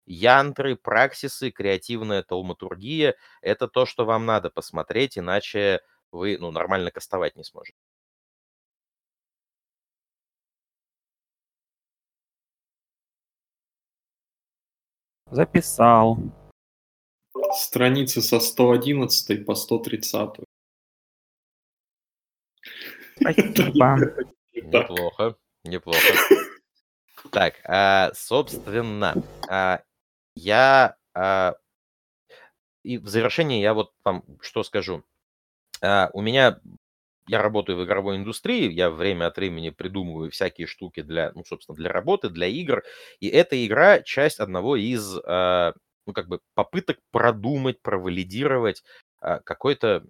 [0.05, 5.81] Янтры, праксисы, креативная толматургия– это то, что вам надо посмотреть, иначе
[6.11, 7.77] вы ну, нормально кастовать не сможете.
[15.31, 16.17] Записал.
[17.53, 20.45] Страницы со 111 по 130.
[23.19, 23.97] Спасибо.
[24.53, 26.13] Неплохо, неплохо.
[27.31, 29.15] Так, а, собственно,
[29.49, 29.81] а,
[30.35, 31.53] я а,
[32.83, 35.03] и в завершение я вот вам что скажу.
[35.81, 36.59] А, у меня
[37.27, 41.75] я работаю в игровой индустрии, я время от времени придумываю всякие штуки для, ну, собственно,
[41.77, 42.83] для работы, для игр.
[43.21, 45.73] И эта игра часть одного из, а,
[46.07, 48.83] ну, как бы попыток продумать, провалидировать
[49.21, 50.05] а, какой-то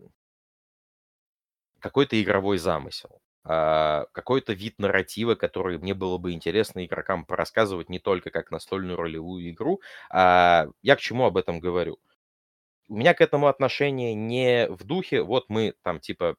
[1.80, 3.19] какой-то игровой замысел.
[3.45, 8.97] А, какой-то вид нарратива, который мне было бы интересно игрокам порассказывать не только как настольную
[8.97, 9.81] ролевую игру.
[10.09, 11.99] А я к чему об этом говорю?
[12.89, 16.35] У меня к этому отношение не в духе, вот мы там типа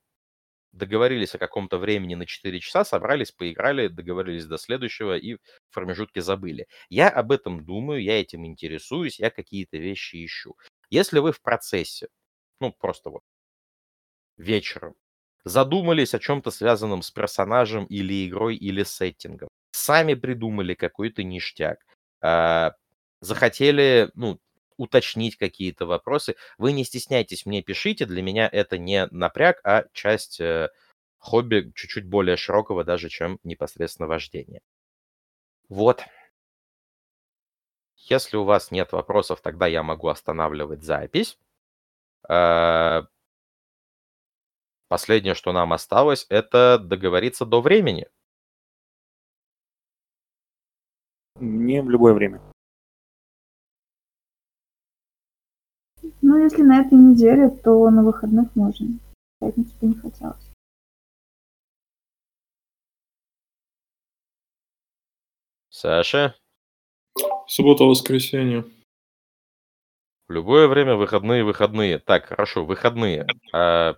[0.72, 5.40] договорились о каком-то времени на 4 часа, собрались, поиграли, договорились до следующего и в
[5.74, 6.66] промежутке забыли.
[6.90, 10.56] Я об этом думаю, я этим интересуюсь, я какие-то вещи ищу.
[10.90, 12.08] Если вы в процессе,
[12.60, 13.22] ну просто вот
[14.36, 14.94] вечером,
[15.44, 19.48] задумались о чем-то связанном с персонажем или игрой, или сеттингом.
[19.72, 21.78] Сами придумали какой-то ништяк.
[22.20, 22.74] А,
[23.20, 24.40] захотели, ну,
[24.76, 26.36] уточнить какие-то вопросы.
[26.58, 28.06] Вы не стесняйтесь, мне пишите.
[28.06, 30.70] Для меня это не напряг, а часть э,
[31.18, 34.60] хобби чуть-чуть более широкого даже, чем непосредственно вождение.
[35.68, 36.04] Вот.
[37.96, 41.38] Если у вас нет вопросов, тогда я могу останавливать запись.
[44.94, 48.06] Последнее, что нам осталось, это договориться до времени.
[51.40, 52.40] Не в любое время.
[56.22, 58.86] Ну, если на этой неделе, то на выходных можно.
[58.86, 60.52] В пятницу бы не хотелось.
[65.70, 66.36] Саша?
[67.48, 68.64] Суббота-воскресенье.
[70.28, 71.98] В любое время выходные, выходные.
[71.98, 73.26] Так, хорошо, выходные.
[73.52, 73.96] А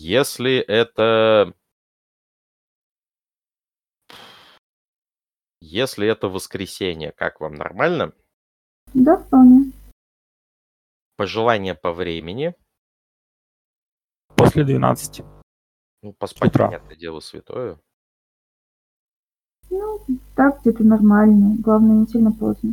[0.00, 1.54] если это...
[5.60, 8.12] Если это воскресенье, как вам, нормально?
[8.94, 9.72] Да, вполне.
[11.16, 12.54] Пожелания по времени?
[14.36, 15.22] После 12.
[16.02, 16.66] Ну, поспать, Утра.
[16.66, 17.78] понятное дело, святое.
[19.68, 20.00] Ну,
[20.34, 21.56] так где-то нормально.
[21.60, 22.72] Главное, не сильно поздно.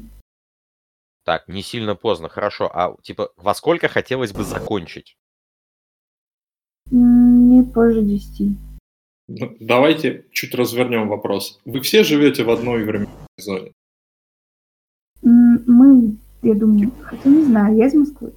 [1.26, 2.72] Так, не сильно поздно, хорошо.
[2.74, 5.18] А типа, во сколько хотелось бы закончить?
[6.92, 8.56] Не позже десяти.
[9.28, 11.60] Давайте чуть развернем вопрос.
[11.66, 13.72] Вы все живете в одной временной зоне?
[15.22, 18.34] Мы, я думаю, хотя не знаю, я из Москвы.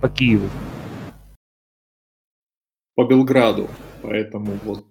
[0.00, 0.48] По Киеву.
[2.94, 3.68] По Белграду.
[4.02, 4.84] Поэтому вот.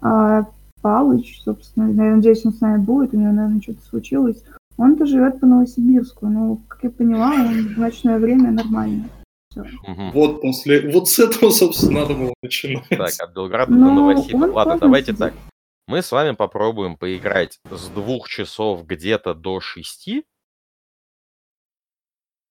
[0.00, 0.46] А
[0.80, 4.42] Палыч, собственно, я надеюсь, он с нами будет, у него, наверное, что-то случилось.
[4.76, 9.08] Он-то живет по Новосибирску, но, как я поняла, он в ночное время нормально.
[9.56, 10.10] Угу.
[10.12, 12.88] Вот после, вот с этого, собственно, надо было начинать.
[12.88, 14.52] Так, от Белграда до Новосибирска.
[14.52, 15.34] Ладно, давайте так.
[15.88, 20.24] Мы с вами попробуем поиграть с двух часов где-то до шести.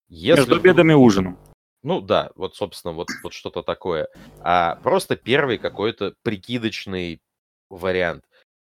[0.09, 1.39] Если Между обедом и ужином.
[1.83, 4.09] Ну да, вот, собственно, вот, вот что-то такое.
[4.41, 7.21] А просто первый какой-то прикидочный
[7.69, 8.25] вариант.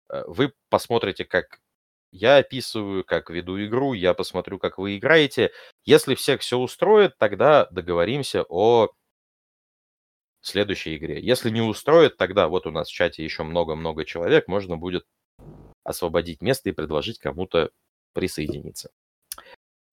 [0.09, 1.59] Э, вы посмотрите, как
[2.15, 5.51] я описываю, как веду игру, я посмотрю, как вы играете.
[5.83, 8.89] Если всех все устроит, тогда договоримся о
[10.41, 11.19] следующей игре.
[11.19, 15.05] Если не устроит, тогда вот у нас в чате еще много-много человек, можно будет
[15.83, 17.71] освободить место и предложить кому-то
[18.13, 18.91] присоединиться.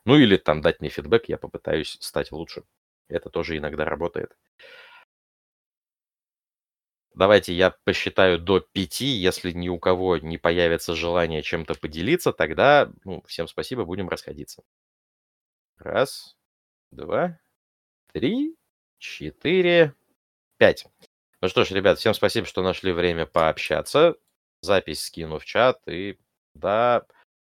[0.04, 2.62] Ну или там дать мне фидбэк, я попытаюсь стать лучше.
[3.08, 4.36] Это тоже иногда работает.
[7.14, 9.06] Давайте я посчитаю до пяти.
[9.06, 14.62] Если ни у кого не появится желание чем-то поделиться, тогда ну, всем спасибо, будем расходиться.
[15.76, 16.36] Раз,
[16.90, 17.38] два,
[18.12, 18.56] три,
[18.98, 19.94] четыре,
[20.58, 20.86] пять.
[21.40, 24.16] Ну что ж, ребят, всем спасибо, что нашли время пообщаться.
[24.60, 26.18] Запись скину в чат и
[26.54, 27.06] до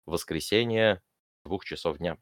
[0.06, 1.02] воскресенья
[1.44, 2.16] двух часов дня.